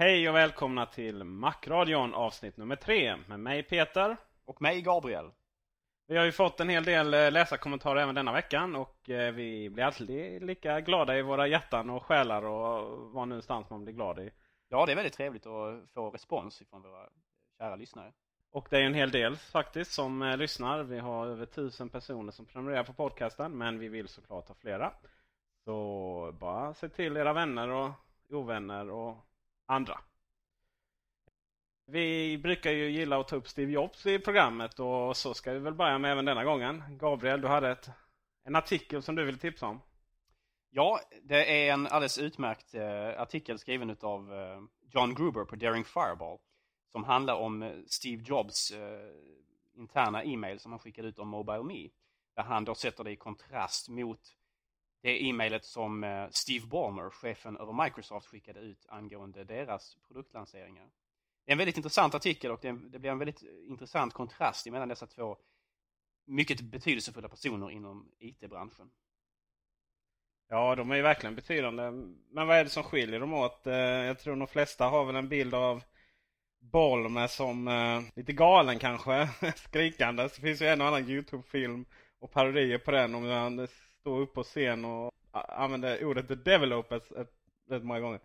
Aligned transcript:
Hej 0.00 0.28
och 0.28 0.34
välkomna 0.34 0.86
till 0.86 1.24
Macradion 1.24 2.14
avsnitt 2.14 2.56
nummer 2.56 2.76
tre 2.76 3.16
med 3.26 3.40
mig 3.40 3.62
Peter. 3.62 4.16
Och 4.44 4.62
mig 4.62 4.82
Gabriel. 4.82 5.30
Vi 6.06 6.16
har 6.16 6.24
ju 6.24 6.32
fått 6.32 6.60
en 6.60 6.68
hel 6.68 6.84
del 6.84 7.14
eh, 7.14 7.32
läsarkommentarer 7.32 8.00
även 8.00 8.14
denna 8.14 8.32
veckan 8.32 8.76
och 8.76 9.10
eh, 9.10 9.32
vi 9.32 9.70
blir 9.70 9.84
alltid 9.84 10.42
lika 10.42 10.80
glada 10.80 11.18
i 11.18 11.22
våra 11.22 11.46
hjärtan 11.46 11.90
och 11.90 12.02
själar 12.02 12.42
och 12.42 13.00
var 13.12 13.26
någonstans 13.26 13.70
man 13.70 13.84
blir 13.84 13.94
glad 13.94 14.18
i. 14.18 14.30
Ja, 14.68 14.86
det 14.86 14.92
är 14.92 14.96
väldigt 14.96 15.14
trevligt 15.14 15.46
att 15.46 15.90
få 15.90 16.10
respons 16.10 16.62
från 16.70 16.82
våra 16.82 17.08
kära 17.58 17.76
lyssnare. 17.76 18.12
Och 18.50 18.66
det 18.70 18.78
är 18.78 18.82
en 18.82 18.94
hel 18.94 19.10
del 19.10 19.36
faktiskt 19.36 19.92
som 19.92 20.22
eh, 20.22 20.36
lyssnar. 20.36 20.82
Vi 20.82 20.98
har 20.98 21.26
över 21.26 21.46
tusen 21.46 21.88
personer 21.88 22.32
som 22.32 22.46
prenumererar 22.46 22.84
på 22.84 22.92
podcasten 22.92 23.58
men 23.58 23.78
vi 23.78 23.88
vill 23.88 24.08
såklart 24.08 24.48
ha 24.48 24.54
flera. 24.54 24.92
Så 25.64 26.34
bara 26.40 26.74
se 26.74 26.88
till 26.88 27.16
era 27.16 27.32
vänner 27.32 27.68
och 27.68 27.90
ovänner 28.30 28.90
och 28.90 29.26
andra. 29.70 30.00
Vi 31.86 32.38
brukar 32.38 32.70
ju 32.70 32.90
gilla 32.90 33.20
att 33.20 33.28
ta 33.28 33.36
upp 33.36 33.48
Steve 33.48 33.72
Jobs 33.72 34.06
i 34.06 34.18
programmet 34.18 34.80
och 34.80 35.16
så 35.16 35.34
ska 35.34 35.52
vi 35.52 35.58
väl 35.58 35.74
börja 35.74 35.98
med 35.98 36.12
även 36.12 36.24
denna 36.24 36.44
gången. 36.44 36.82
Gabriel, 36.98 37.40
du 37.40 37.48
hade 37.48 37.70
ett, 37.70 37.90
en 38.44 38.56
artikel 38.56 39.02
som 39.02 39.14
du 39.14 39.24
ville 39.24 39.38
tipsa 39.38 39.66
om. 39.66 39.80
Ja, 40.70 41.00
det 41.22 41.68
är 41.68 41.72
en 41.72 41.86
alldeles 41.86 42.18
utmärkt 42.18 42.74
eh, 42.74 43.20
artikel 43.20 43.58
skriven 43.58 43.96
av 44.00 44.34
eh, 44.34 44.60
John 44.88 45.14
Gruber 45.14 45.44
på 45.44 45.56
Daring 45.56 45.84
Fireball. 45.84 46.38
Som 46.92 47.04
handlar 47.04 47.34
om 47.34 47.62
eh, 47.62 47.72
Steve 47.86 48.22
Jobs 48.26 48.70
eh, 48.70 49.10
interna 49.74 50.24
e-mail 50.24 50.60
som 50.60 50.72
han 50.72 50.78
skickade 50.78 51.08
ut 51.08 51.18
om 51.18 51.28
Mobile 51.28 51.62
Me. 51.62 51.88
Där 52.36 52.42
han 52.42 52.64
då 52.64 52.74
sätter 52.74 53.04
det 53.04 53.10
i 53.10 53.16
kontrast 53.16 53.88
mot 53.88 54.20
det 55.02 55.28
e-mailet 55.28 55.64
som 55.64 56.04
eh, 56.04 56.28
Steve 56.30 56.66
Ballmer, 56.66 57.10
chefen 57.10 57.56
över 57.56 57.84
Microsoft, 57.84 58.26
skickade 58.26 58.60
ut 58.60 58.86
angående 58.88 59.44
deras 59.44 59.96
produktlanseringar. 60.06 60.90
Det 61.44 61.50
är 61.50 61.52
en 61.52 61.58
väldigt 61.58 61.76
intressant 61.76 62.14
artikel 62.14 62.50
och 62.50 62.58
det, 62.62 62.72
det 62.72 62.98
blir 62.98 63.10
en 63.10 63.18
väldigt 63.18 63.42
eh, 63.42 63.48
intressant 63.68 64.12
kontrast 64.12 64.66
mellan 64.66 64.88
dessa 64.88 65.06
två 65.06 65.36
mycket 66.24 66.60
betydelsefulla 66.60 67.28
personer 67.28 67.70
inom 67.70 68.12
IT-branschen. 68.18 68.90
Ja, 70.48 70.74
de 70.74 70.90
är 70.90 70.96
ju 70.96 71.02
verkligen 71.02 71.34
betydande. 71.34 71.90
Men 72.30 72.46
vad 72.46 72.56
är 72.56 72.64
det 72.64 72.70
som 72.70 72.82
skiljer 72.82 73.20
dem 73.20 73.34
åt? 73.34 73.66
Eh, 73.66 73.74
jag 73.74 74.18
tror 74.18 74.36
de 74.36 74.46
flesta 74.46 74.84
har 74.84 75.04
väl 75.04 75.16
en 75.16 75.28
bild 75.28 75.54
av 75.54 75.82
Bolme 76.60 77.28
som 77.28 77.68
eh, 77.68 78.00
lite 78.16 78.32
galen 78.32 78.78
kanske, 78.78 79.28
skrikande. 79.56 80.22
Det 80.22 80.40
finns 80.40 80.62
ju 80.62 80.66
en 80.66 80.80
och 80.80 80.86
annan 80.86 81.08
Youtube-film 81.08 81.84
och 82.18 82.32
parodier 82.32 82.78
på 82.78 82.90
den 82.90 83.14
om 83.14 83.24
han 83.24 83.68
Stå 84.00 84.18
upp 84.18 84.34
på 84.34 84.42
scen 84.42 84.84
och 84.84 85.12
använda 85.32 86.06
ordet 86.06 86.28
the 86.28 86.34
developers 86.34 87.02
rätt 87.70 87.84
många 87.84 88.00
gånger. 88.00 88.20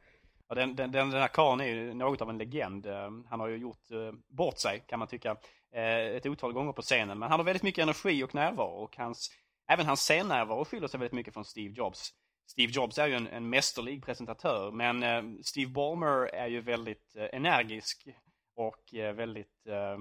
Ja, 0.47 0.55
den, 0.55 0.75
den, 0.75 0.91
den 0.91 1.11
här 1.11 1.27
karln 1.27 1.61
är 1.61 1.65
ju 1.65 1.93
något 1.93 2.21
av 2.21 2.29
en 2.29 2.37
legend. 2.37 2.85
Eh, 2.85 3.09
han 3.29 3.39
har 3.39 3.47
ju 3.47 3.57
gjort 3.57 3.91
eh, 3.91 4.11
bort 4.27 4.59
sig 4.59 4.83
kan 4.87 4.99
man 4.99 5.07
tycka 5.07 5.31
eh, 5.73 6.15
ett 6.15 6.25
otal 6.25 6.53
gånger 6.53 6.73
på 6.73 6.81
scenen. 6.81 7.19
Men 7.19 7.29
han 7.29 7.39
har 7.39 7.45
väldigt 7.45 7.63
mycket 7.63 7.83
energi 7.83 8.23
och 8.23 8.35
närvaro 8.35 8.83
och 8.83 8.97
hans, 8.97 9.29
även 9.67 9.85
hans 9.85 9.99
scennärvaro 9.99 10.65
skiljer 10.65 10.87
sig 10.87 10.99
väldigt 10.99 11.13
mycket 11.13 11.33
från 11.33 11.45
Steve 11.45 11.73
Jobs. 11.73 12.13
Steve 12.47 12.71
Jobs 12.71 12.97
är 12.97 13.07
ju 13.07 13.13
en, 13.13 13.27
en 13.27 13.49
mästerlig 13.49 14.05
presentatör 14.05 14.71
men 14.71 15.03
eh, 15.03 15.23
Steve 15.43 15.71
Ballmer 15.71 16.35
är 16.35 16.47
ju 16.47 16.61
väldigt 16.61 17.15
eh, 17.15 17.27
energisk 17.33 18.07
och 18.55 18.93
eh, 18.93 19.13
väldigt, 19.13 19.67
eh, 19.67 19.97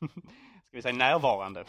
ska 0.66 0.76
vi 0.76 0.82
säga 0.82 0.94
närvarande. 0.94 1.64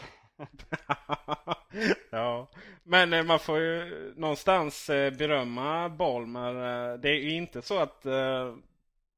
ja, 2.10 2.48
men 2.82 3.12
eh, 3.12 3.24
man 3.24 3.38
får 3.38 3.58
ju 3.58 4.12
någonstans 4.16 4.90
eh, 4.90 5.12
berömma 5.14 5.88
Balmer. 5.88 6.54
Eh, 6.54 6.98
det 6.98 7.08
är 7.08 7.20
ju 7.20 7.36
inte 7.36 7.62
så 7.62 7.78
att 7.78 8.06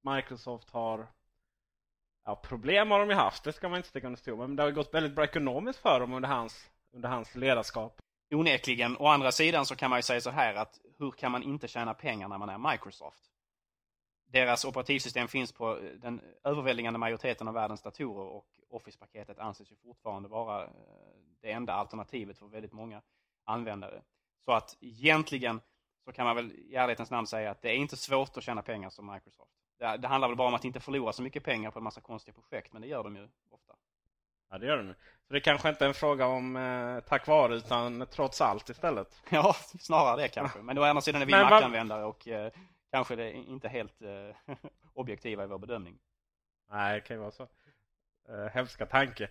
Microsoft 0.02 0.70
har 0.70 1.06
Ja, 2.26 2.36
problem 2.36 2.90
har 2.90 2.98
de 2.98 3.10
ju 3.10 3.14
haft, 3.14 3.44
det 3.44 3.52
ska 3.52 3.68
man 3.68 3.76
inte 3.76 3.88
sticka 3.88 4.06
under 4.06 4.20
stol 4.20 4.38
Men 4.38 4.56
det 4.56 4.62
har 4.62 4.70
gått 4.70 4.94
väldigt 4.94 5.14
bra 5.14 5.24
ekonomiskt 5.24 5.78
för 5.78 6.00
dem 6.00 6.12
under 6.12 6.28
hans, 6.28 6.70
under 6.92 7.08
hans 7.08 7.34
ledarskap. 7.34 8.00
Onekligen. 8.34 8.96
Å 8.96 9.06
andra 9.06 9.32
sidan 9.32 9.66
så 9.66 9.76
kan 9.76 9.90
man 9.90 9.98
ju 9.98 10.02
säga 10.02 10.20
så 10.20 10.30
här 10.30 10.54
att 10.54 10.80
hur 10.98 11.10
kan 11.10 11.32
man 11.32 11.42
inte 11.42 11.68
tjäna 11.68 11.94
pengar 11.94 12.28
när 12.28 12.38
man 12.38 12.48
är 12.48 12.72
Microsoft? 12.72 13.22
Deras 14.26 14.64
operativsystem 14.64 15.28
finns 15.28 15.52
på 15.52 15.80
den 15.96 16.20
överväldigande 16.44 16.98
majoriteten 16.98 17.48
av 17.48 17.54
världens 17.54 17.82
datorer 17.82 18.26
och 18.26 18.46
Office-paketet 18.74 19.38
anses 19.38 19.72
ju 19.72 19.76
fortfarande 19.76 20.28
vara 20.28 20.64
eh, 20.64 20.70
det 21.40 21.52
enda 21.52 21.72
alternativet 21.72 22.38
för 22.38 22.46
väldigt 22.46 22.72
många 22.72 23.02
användare. 23.44 24.02
Så 24.44 24.52
att 24.52 24.76
egentligen 24.80 25.60
så 26.04 26.12
kan 26.12 26.26
man 26.26 26.36
väl 26.36 26.52
i 26.52 26.74
ärlighetens 26.74 27.10
namn 27.10 27.26
säga 27.26 27.50
att 27.50 27.62
det 27.62 27.70
är 27.70 27.76
inte 27.76 27.96
svårt 27.96 28.36
att 28.36 28.44
tjäna 28.44 28.62
pengar 28.62 28.90
som 28.90 29.12
Microsoft. 29.12 29.52
Det, 29.78 29.96
det 29.96 30.08
handlar 30.08 30.28
väl 30.28 30.36
bara 30.36 30.48
om 30.48 30.54
att 30.54 30.64
inte 30.64 30.80
förlora 30.80 31.12
så 31.12 31.22
mycket 31.22 31.44
pengar 31.44 31.70
på 31.70 31.78
en 31.78 31.84
massa 31.84 32.00
konstiga 32.00 32.34
projekt, 32.34 32.72
men 32.72 32.82
det 32.82 32.88
gör 32.88 33.04
de 33.04 33.16
ju 33.16 33.28
ofta. 33.50 33.74
Ja, 34.50 34.58
det 34.58 34.66
gör 34.66 34.76
de. 34.76 34.94
Så 35.26 35.32
det 35.34 35.40
kanske 35.40 35.68
inte 35.68 35.84
är 35.84 35.88
en 35.88 35.94
fråga 35.94 36.26
om 36.26 36.56
eh, 36.56 37.00
tack 37.00 37.26
vare 37.26 37.54
utan 37.54 38.06
trots 38.10 38.40
allt 38.40 38.68
istället. 38.68 39.22
Ja, 39.30 39.56
snarare 39.80 40.22
det 40.22 40.28
kanske. 40.28 40.58
Men 40.62 40.78
å 40.78 40.82
andra 40.82 41.00
sidan 41.00 41.22
är 41.22 41.26
vi 41.26 41.32
Mac-användare 41.42 42.04
och 42.04 42.28
eh, 42.28 42.52
kanske 42.90 43.16
det 43.16 43.24
är 43.24 43.32
inte 43.32 43.68
helt 43.68 44.02
eh, 44.02 44.56
objektiva 44.94 45.44
i 45.44 45.46
vår 45.46 45.58
bedömning. 45.58 45.98
Nej, 46.70 46.94
det 46.94 47.00
kan 47.00 47.16
ju 47.16 47.20
vara 47.20 47.30
så. 47.30 47.48
Eh, 48.28 48.48
hemska 48.52 48.86
tanke. 48.86 49.28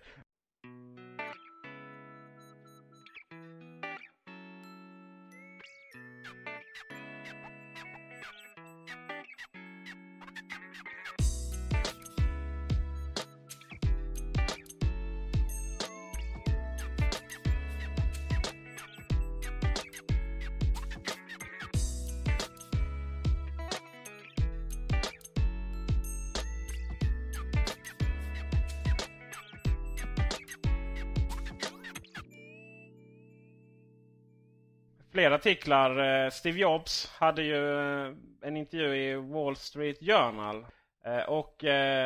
Flera 35.14 35.34
artiklar. 35.34 36.24
Eh, 36.24 36.30
Steve 36.30 36.58
Jobs 36.58 37.12
hade 37.18 37.42
ju 37.42 37.78
eh, 37.78 38.12
en 38.42 38.56
intervju 38.56 38.96
i 38.96 39.14
Wall 39.14 39.56
Street 39.56 39.98
Journal. 40.00 40.66
Eh, 41.04 41.22
och 41.22 41.64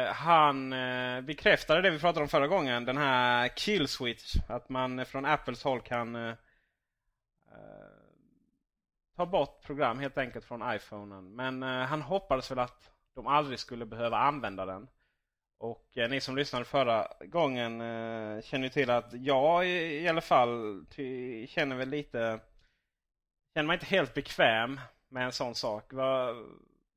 han 0.08 0.70
bekräftade 1.22 1.82
det 1.82 1.90
vi 1.90 1.98
pratade 1.98 2.22
om 2.22 2.28
förra 2.28 2.46
gången. 2.46 2.84
Den 2.84 2.96
här 2.96 3.48
kill 3.48 3.88
switch. 3.88 4.36
Att 4.48 4.68
man 4.68 5.06
från 5.06 5.24
Apples 5.24 5.64
håll 5.64 5.80
kan 5.80 6.36
ta 9.16 9.26
bort 9.26 9.62
program 9.62 9.98
helt 9.98 10.18
enkelt 10.18 10.44
från 10.44 10.74
iPhonen. 10.74 11.36
Men 11.36 11.62
han 11.62 12.02
hoppades 12.02 12.50
väl 12.50 12.58
att 12.58 12.90
de 13.14 13.26
aldrig 13.26 13.58
skulle 13.58 13.86
behöva 13.86 14.18
använda 14.18 14.66
den. 14.66 14.88
Och 15.58 15.98
eh, 15.98 16.10
ni 16.10 16.20
som 16.20 16.36
lyssnade 16.36 16.64
förra 16.64 17.08
gången 17.20 17.80
eh, 17.80 18.42
känner 18.42 18.68
till 18.68 18.90
att 18.90 19.12
jag 19.12 19.66
i, 19.66 20.02
i 20.02 20.08
alla 20.08 20.20
fall 20.20 20.84
ty, 20.90 21.46
känner 21.46 21.76
väl 21.76 21.88
lite... 21.88 22.40
Känner 23.58 23.66
mig 23.66 23.74
inte 23.74 23.86
helt 23.86 24.14
bekväm 24.14 24.80
med 25.08 25.24
en 25.24 25.32
sån 25.32 25.54
sak. 25.54 25.92
Vad, 25.92 26.46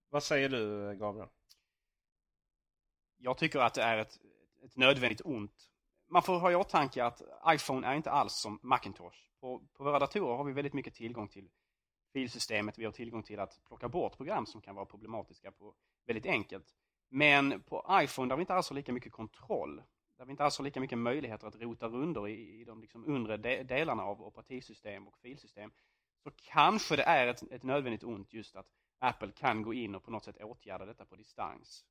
vad 0.10 0.24
säger 0.24 0.50
du 0.50 0.96
Gabriel? 0.96 1.28
Jag 3.18 3.38
tycker 3.38 3.60
att 3.60 3.74
det 3.74 3.84
är 3.84 3.98
ett, 3.98 4.20
ett 4.66 4.78
nödvändigt 4.78 5.22
ont. 5.26 5.70
Man 6.10 6.24
får 6.24 6.40
ha 6.40 6.52
i 6.52 6.56
åtanke 6.56 7.04
att 7.04 7.22
iPhone 7.48 7.88
är 7.88 7.96
inte 7.96 8.12
alls 8.12 8.34
som 8.34 8.60
Macintosh. 8.64 9.18
På, 9.40 9.68
på 9.74 9.84
våra 9.84 10.00
datorer 10.00 10.38
har 10.38 10.44
vi 10.44 10.54
väldigt 10.54 10.74
mycket 10.74 10.94
tillgång 10.94 11.28
till 11.28 11.50
filsystemet. 12.14 12.78
Vi 12.78 12.86
har 12.86 12.92
tillgång 12.92 13.24
till 13.24 13.40
att 13.40 13.60
plocka 13.68 13.90
bort 13.90 14.18
program 14.18 14.46
som 14.46 14.62
kan 14.62 14.76
vara 14.76 14.86
problematiska 14.86 15.52
på 15.52 15.76
väldigt 16.06 16.26
enkelt. 16.26 16.76
Men 17.10 17.62
på 17.62 17.86
iPhone 17.92 18.30
där 18.30 18.36
vi 18.36 18.42
inte 18.42 18.54
alls 18.54 18.70
har 18.70 18.76
lika 18.76 18.94
mycket 18.94 19.12
kontroll, 19.12 19.84
där 20.18 20.26
vi 20.26 20.32
inte 20.32 20.44
alls 20.44 20.58
har 20.58 20.66
lika 20.66 20.80
mycket 20.80 20.98
möjligheter 20.98 21.48
att 21.48 21.56
rota 21.56 21.88
rundor 21.88 22.30
i, 22.30 22.62
i 22.62 22.64
de 22.64 22.82
liksom 22.82 23.06
undre 23.06 23.38
de 23.38 23.64
delarna 23.64 24.04
av 24.04 24.22
operativsystem 24.22 25.08
och 25.08 25.18
filsystem, 25.18 25.72
så 26.24 26.32
kanske 26.54 26.96
det 26.96 27.04
är 27.04 27.28
ett, 27.28 27.52
ett 27.52 27.64
nödvändigt 27.64 28.04
ont 28.04 28.34
just 28.34 28.56
att 28.56 28.68
Apple 29.00 29.32
kan 29.32 29.62
gå 29.62 29.74
in 29.74 29.96
och 29.96 30.04
på 30.04 30.12
något 30.12 30.26
sätt 30.26 30.44
åtgärda 30.44 30.86
detta 30.86 31.06
på 31.06 31.16
distans. 31.16 31.86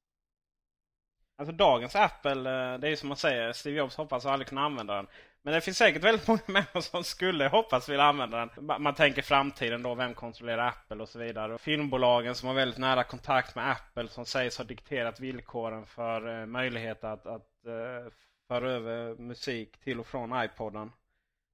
Alltså 1.37 1.55
dagens 1.55 1.97
Apple, 1.97 2.31
eh, 2.33 2.79
det 2.79 2.89
är 2.89 2.97
som 2.97 3.09
man 3.09 3.17
säger, 3.17 3.53
Steve 3.53 3.79
Jobs 3.79 3.97
hoppas 3.97 4.27
aldrig 4.27 4.49
kunna 4.49 4.61
använda 4.61 4.95
den. 4.95 5.07
Men 5.43 5.55
det 5.55 5.61
finns 5.61 5.79
säkert 5.79 6.05
väldigt 6.05 6.29
många 6.29 6.41
människor 6.47 6.81
som 6.81 7.05
skulle 7.05 7.49
hoppas 7.49 7.89
vilja 7.89 8.05
använda 8.05 8.39
den. 8.39 8.83
Man 8.83 8.95
tänker 8.95 9.23
framtiden 9.23 9.83
då, 9.83 9.95
vem 9.95 10.15
kontrollerar 10.15 10.69
Apple 10.69 11.03
och 11.03 11.09
så 11.09 11.19
vidare. 11.19 11.59
Filmbolagen 11.59 12.35
som 12.35 12.49
har 12.49 12.55
väldigt 12.55 12.79
nära 12.79 13.05
kontakt 13.05 13.55
med 13.55 13.71
Apple 13.71 14.09
som 14.09 14.27
sägs 14.27 14.59
ha 14.59 14.65
dikterat 14.65 15.21
villkoren 15.21 15.87
för 15.87 16.41
eh, 16.41 16.47
möjlighet 16.47 17.05
att, 17.05 17.27
att 17.27 17.67
eh, 17.67 18.13
föra 18.49 18.71
över 18.71 19.15
musik 19.15 19.81
till 19.81 20.01
och 20.01 20.07
från 20.07 20.45
iPoden. 20.45 20.93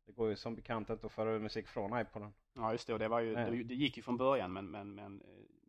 Det 0.07 0.13
går 0.13 0.29
ju 0.29 0.37
som 0.37 0.55
bekant 0.55 0.91
inte 0.91 1.07
att 1.07 1.13
föra 1.13 1.29
över 1.29 1.39
musik 1.39 1.69
från 1.69 2.01
iPoden. 2.01 2.33
Ja 2.57 2.73
just 2.73 2.87
det, 2.87 2.99
det, 2.99 3.09
var 3.09 3.21
ju, 3.21 3.35
det, 3.35 3.63
det 3.63 3.75
gick 3.75 3.97
ju 3.97 4.03
från 4.03 4.17
början 4.17 4.53
men, 4.53 4.71
men, 4.71 4.95
men 4.95 5.23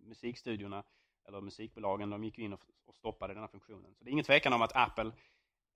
musikstudiorna 0.07 0.83
eller 1.27 1.41
musikbolagen, 1.41 2.09
de 2.09 2.23
gick 2.23 2.39
in 2.39 2.53
och, 2.53 2.61
och 2.85 2.95
stoppade 2.95 3.33
den 3.33 3.43
här 3.43 3.47
funktionen. 3.47 3.95
Så 3.95 4.03
det 4.03 4.09
är 4.09 4.11
ingen 4.11 4.25
tvekan 4.25 4.53
om 4.53 4.61
att 4.61 4.75
Apple 4.75 5.11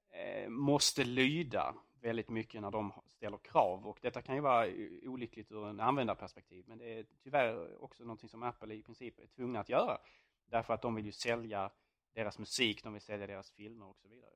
eh, 0.10 0.50
måste 0.50 1.04
lyda 1.04 1.76
väldigt 2.02 2.30
mycket 2.30 2.62
när 2.62 2.72
de 2.72 2.94
ställer 3.08 3.38
krav 3.38 3.88
och 3.88 4.00
detta 4.02 4.22
kan 4.22 4.36
ju 4.36 4.42
vara 4.42 4.68
olyckligt 5.04 5.52
ur 5.52 5.68
en 5.68 5.80
användarperspektiv 5.80 6.66
men 6.68 6.78
det 6.78 7.00
är 7.00 7.06
tyvärr 7.24 7.84
också 7.84 8.04
någonting 8.04 8.30
som 8.30 8.44
Apple 8.44 8.74
i 8.74 8.84
princip 8.84 9.20
är 9.20 9.28
tvungna 9.28 9.60
att 9.60 9.70
göra. 9.70 9.98
Därför 10.46 10.74
att 10.74 10.82
de 10.82 10.96
vill 10.96 11.06
ju 11.06 11.12
sälja 11.12 11.72
deras 12.14 12.40
musik, 12.40 12.84
de 12.84 12.94
vill 12.94 13.02
sälja 13.02 13.28
deras 13.28 13.52
filmer 13.52 13.86
och 13.86 13.98
så 13.98 14.08
vidare. 14.08 14.32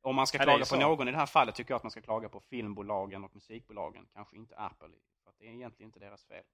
Om 0.00 0.16
man 0.16 0.26
ska 0.26 0.38
klaga 0.38 0.64
på 0.64 0.76
någon 0.76 1.08
i 1.08 1.10
det 1.10 1.16
här 1.16 1.26
fallet 1.26 1.54
tycker 1.54 1.70
jag 1.70 1.76
att 1.76 1.82
man 1.82 1.90
ska 1.90 2.00
klaga 2.00 2.28
på 2.28 2.40
filmbolagen 2.40 3.24
och 3.24 3.34
musikbolagen, 3.34 4.06
kanske 4.12 4.36
inte 4.36 4.56
Apple. 4.56 4.88
Det 5.42 5.48
är 5.48 5.52
egentligen 5.52 5.88
inte 5.88 6.00
deras 6.00 6.24
fel. 6.24 6.44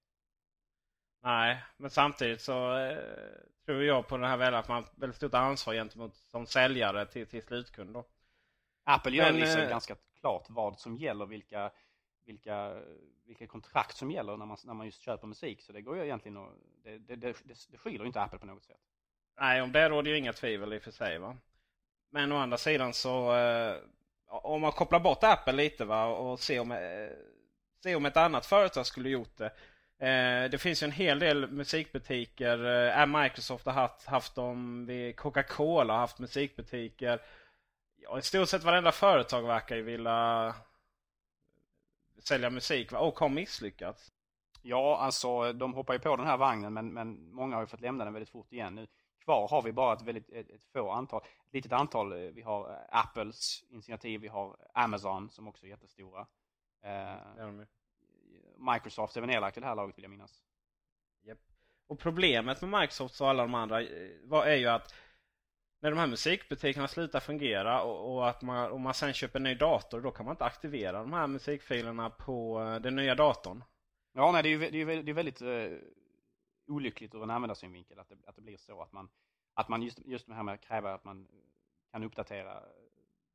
Nej, 1.23 1.63
men 1.77 1.91
samtidigt 1.91 2.41
så 2.41 2.79
eh, 2.79 2.99
tror 3.67 3.83
jag 3.83 4.09
på 4.09 4.17
det 4.17 4.27
här 4.27 4.37
väl 4.37 4.55
att 4.55 4.69
man 4.69 4.85
har 4.85 4.91
väldigt 4.97 5.17
stort 5.17 5.35
ansvar 5.35 5.75
gentemot 5.75 6.17
som 6.17 6.47
säljare 6.47 7.07
till, 7.07 7.27
till 7.27 7.43
slutkund. 7.43 7.95
Då. 7.95 8.05
Apple 8.85 9.17
gör 9.17 9.33
men, 9.33 9.41
liksom 9.41 9.61
eh, 9.61 9.69
ganska 9.69 9.97
klart 10.21 10.47
vad 10.49 10.79
som 10.79 10.97
gäller, 10.97 11.27
vilka, 11.27 11.71
vilka, 12.25 12.83
vilka 13.27 13.47
kontrakt 13.47 13.97
som 13.97 14.11
gäller 14.11 14.37
när 14.37 14.47
man, 14.47 14.57
när 14.65 14.75
man 14.75 14.87
just 14.87 15.01
köper 15.01 15.27
musik. 15.27 15.63
Så 15.63 15.73
det 15.73 15.83
går 15.83 15.97
ju 15.97 16.05
egentligen 16.05 16.37
att, 16.37 16.53
det, 16.83 16.99
det, 16.99 17.17
det, 17.17 17.37
det 17.69 17.79
skiljer 17.79 18.07
inte 18.07 18.21
Apple 18.21 18.39
på 18.39 18.47
något 18.47 18.65
sätt. 18.65 18.81
Nej, 19.41 19.63
om 19.63 19.73
det 19.73 19.89
råder 19.89 20.11
ju 20.11 20.19
inga 20.19 20.33
tvivel 20.33 20.73
i 20.73 20.79
och 20.79 20.83
för 20.83 20.91
sig. 20.91 21.19
Va? 21.19 21.37
Men 22.11 22.33
å 22.33 22.37
andra 22.37 22.57
sidan 22.57 22.93
så 22.93 23.37
eh, 23.37 23.77
om 24.27 24.61
man 24.61 24.73
kopplar 24.73 25.01
bort 25.01 25.25
Apple 25.25 25.53
lite 25.53 25.85
va, 25.85 26.07
och 26.07 26.41
ser 26.41 26.61
om, 26.61 26.73
Se 27.83 27.95
om 27.95 28.07
ett 28.07 28.17
annat 28.17 28.47
företag 28.47 28.87
skulle 28.87 29.09
gjort 29.09 29.37
det 29.37 29.53
Eh, 30.01 30.51
det 30.51 30.59
finns 30.61 30.83
ju 30.83 30.85
en 30.85 30.93
hel 30.93 31.19
del 31.19 31.51
musikbutiker. 31.51 32.65
Eh, 32.99 33.07
Microsoft 33.07 33.67
har 33.67 33.73
haft, 33.73 34.07
haft 34.07 34.35
dem. 34.35 34.89
Coca-Cola 35.17 35.93
har 35.93 36.01
haft 36.01 36.19
musikbutiker. 36.19 37.23
Ja, 37.97 38.19
I 38.19 38.23
stort 38.23 38.49
sett 38.49 38.65
varenda 38.65 38.93
företag 38.93 39.43
verkar 39.43 39.77
ju 39.77 39.83
vilja 39.83 40.55
sälja 42.19 42.51
musik 42.51 42.93
och 42.93 43.19
har 43.19 43.29
misslyckats. 43.29 44.13
Ja, 44.63 44.99
alltså 44.99 45.53
de 45.53 45.75
hoppar 45.75 45.95
ju 45.95 46.01
på 46.01 46.17
den 46.17 46.27
här 46.27 46.37
vagnen 46.37 46.73
men, 46.73 46.95
men 46.95 47.33
många 47.33 47.57
har 47.57 47.63
ju 47.63 47.67
fått 47.67 47.81
lämna 47.81 48.05
den 48.05 48.13
väldigt 48.13 48.31
fort 48.31 48.53
igen. 48.53 48.75
Nu 48.75 48.87
kvar 49.25 49.49
har 49.49 49.63
vi 49.63 49.73
bara 49.73 49.93
ett 49.93 50.03
väldigt 50.03 50.31
ett, 50.31 50.51
ett 50.51 50.65
få 50.73 50.91
antal, 50.91 51.23
ett 51.47 51.55
litet 51.55 51.73
antal. 51.73 52.13
Eh, 52.13 52.19
vi 52.19 52.43
har 52.43 52.71
eh, 52.71 52.99
Apples 52.99 53.65
initiativ, 53.71 54.21
vi 54.21 54.29
har 54.29 54.57
Amazon 54.75 55.31
som 55.31 55.49
också 55.49 55.67
är 55.67 55.71
jättestora. 55.71 56.27
Eh, 56.83 57.51
Microsoft 58.75 59.17
är 59.17 59.21
väl 59.21 59.31
nedlagt 59.31 59.57
i 59.57 59.61
det 59.61 59.67
här 59.67 59.75
laget 59.75 59.99
vill 59.99 60.03
jag 60.03 60.11
minnas. 60.11 60.43
Yep. 61.27 61.39
Och 61.87 61.99
problemet 61.99 62.61
med 62.63 62.81
Microsoft 62.81 63.21
och 63.21 63.29
alla 63.29 63.43
de 63.43 63.55
andra 63.55 63.83
eh, 63.83 64.11
var, 64.23 64.47
är 64.47 64.57
ju 64.57 64.67
att 64.67 64.95
när 65.81 65.91
de 65.91 65.99
här 65.99 66.07
musikbutikerna 66.07 66.89
slutar 66.89 67.21
fungera 67.21 67.83
och, 67.83 68.15
och 68.15 68.29
att 68.29 68.43
man, 68.43 68.73
om 68.73 68.83
man 68.83 68.95
sen 68.95 69.13
köper 69.13 69.39
en 69.39 69.43
ny 69.43 69.55
dator 69.55 70.01
då 70.01 70.11
kan 70.11 70.27
man 70.27 70.33
inte 70.33 70.45
aktivera 70.45 71.01
de 71.01 71.13
här 71.13 71.27
musikfilerna 71.27 72.11
på 72.11 72.61
uh, 72.61 72.81
den 72.81 72.97
nya 72.97 73.15
datorn. 73.15 73.65
Ja, 74.13 74.33
nej, 74.33 74.43
det 74.43 74.49
är 74.49 74.51
ju 74.51 74.71
det 74.71 74.93
är, 74.93 75.03
det 75.03 75.13
är 75.13 75.15
väldigt 75.15 75.43
uh, 75.43 75.79
olyckligt 76.67 77.15
ur 77.15 77.23
en 77.23 77.31
användarsynvinkel 77.31 77.99
att 77.99 78.09
det, 78.09 78.17
att 78.27 78.37
det 78.37 78.43
blir 78.43 78.57
så 78.57 78.83
att 78.83 78.93
man, 78.93 79.09
att 79.55 79.69
man 79.69 79.83
just, 79.83 79.99
just 79.99 80.27
det 80.27 80.35
här 80.35 80.43
med 80.43 80.55
att 80.55 80.61
kräva 80.61 80.95
att 80.95 81.05
man 81.05 81.29
kan 81.93 82.05
uppdatera 82.05 82.63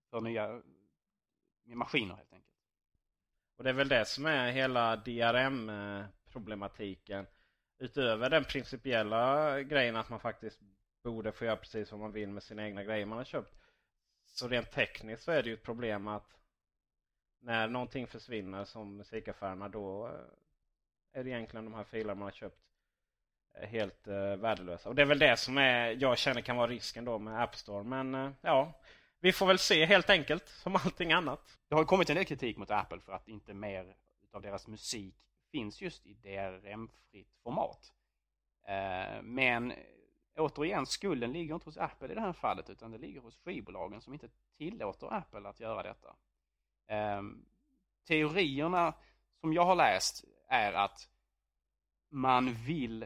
för 0.10 0.22
nya 0.22 0.62
maskiner 1.64 2.16
helt 2.16 2.34
enkelt. 2.34 2.53
Och 3.64 3.66
det 3.66 3.72
är 3.72 3.74
väl 3.74 3.88
det 3.88 4.06
som 4.06 4.26
är 4.26 4.52
hela 4.52 4.96
DRM-problematiken. 4.96 7.28
Utöver 7.80 8.30
den 8.30 8.44
principiella 8.44 9.62
grejen 9.62 9.96
att 9.96 10.10
man 10.10 10.20
faktiskt 10.20 10.60
borde 11.04 11.32
få 11.32 11.46
göra 11.46 11.56
precis 11.56 11.92
vad 11.92 12.02
man 12.02 12.12
vill 12.12 12.30
med 12.30 12.44
sina 12.44 12.66
egna 12.66 12.84
grejer 12.84 13.06
man 13.06 13.18
har 13.18 13.26
köpt. 13.26 13.56
Så 14.26 14.48
rent 14.48 14.72
tekniskt 14.72 15.24
så 15.24 15.32
är 15.32 15.44
det 15.44 15.50
ju 15.50 15.54
ett 15.54 15.64
problem 15.64 16.08
att 16.08 16.38
när 17.42 17.68
någonting 17.68 18.08
försvinner 18.08 18.66
som 18.66 18.98
musikaffärerna 18.98 19.70
då 19.70 20.08
eh, 20.08 20.14
är 21.14 21.24
det 21.24 21.30
egentligen 21.30 21.66
de 21.66 21.74
här 21.74 21.84
filerna 21.84 22.16
man 22.16 22.24
har 22.24 22.32
köpt 22.32 22.62
eh, 23.54 23.68
helt 23.68 24.08
eh, 24.08 24.36
värdelösa. 24.36 24.90
Och 24.90 24.96
det 24.96 25.02
är 25.02 25.06
väl 25.06 25.20
det 25.20 25.38
som 25.38 25.58
är, 25.58 25.98
jag 26.02 26.18
känner 26.18 26.42
kan 26.42 26.58
vara 26.58 26.68
risken 26.68 27.06
då 27.06 27.20
med 27.20 27.44
App 27.44 27.56
Store. 27.56 27.84
Men 27.84 28.16
eh, 28.16 28.32
ja, 28.42 28.82
vi 29.24 29.34
får 29.34 29.46
väl 29.46 29.60
se 29.60 29.86
helt 29.86 30.10
enkelt, 30.10 30.48
som 30.48 30.76
allting 30.76 31.12
annat. 31.12 31.60
Det 31.68 31.76
har 31.76 31.84
kommit 31.84 32.10
en 32.10 32.16
del 32.16 32.26
kritik 32.26 32.58
mot 32.58 32.72
Apple 32.72 33.00
för 33.00 33.14
att 33.14 33.28
inte 33.28 33.54
mer 33.54 33.96
av 34.32 34.42
deras 34.42 34.68
musik 34.68 35.16
finns 35.52 35.82
just 35.82 36.06
i 36.06 36.14
DRM-fritt 36.14 37.36
format. 37.44 37.94
Eh, 38.68 39.22
men 39.22 39.72
eh, 39.72 39.78
återigen, 40.38 40.86
skulden 40.86 41.34
ligger 41.34 41.54
inte 41.54 41.66
hos 41.66 41.78
Apple 41.78 42.12
i 42.12 42.16
det 42.16 42.22
här 42.22 42.34
fallet 42.34 42.70
utan 42.70 42.92
det 42.92 42.98
ligger 42.98 43.22
hos 43.22 43.38
skivbolagen 43.38 44.02
som 44.02 44.14
inte 44.14 44.30
tillåter 44.58 45.14
Apple 45.14 45.50
att 45.50 45.60
göra 45.60 45.84
detta. 45.84 46.16
Ehm, 46.88 47.46
teorierna 48.08 48.94
som 49.40 49.54
jag 49.54 49.66
har 49.66 49.76
läst 49.76 50.26
är 50.48 50.74
att 50.74 51.10
man 52.10 52.54
vill 52.54 53.06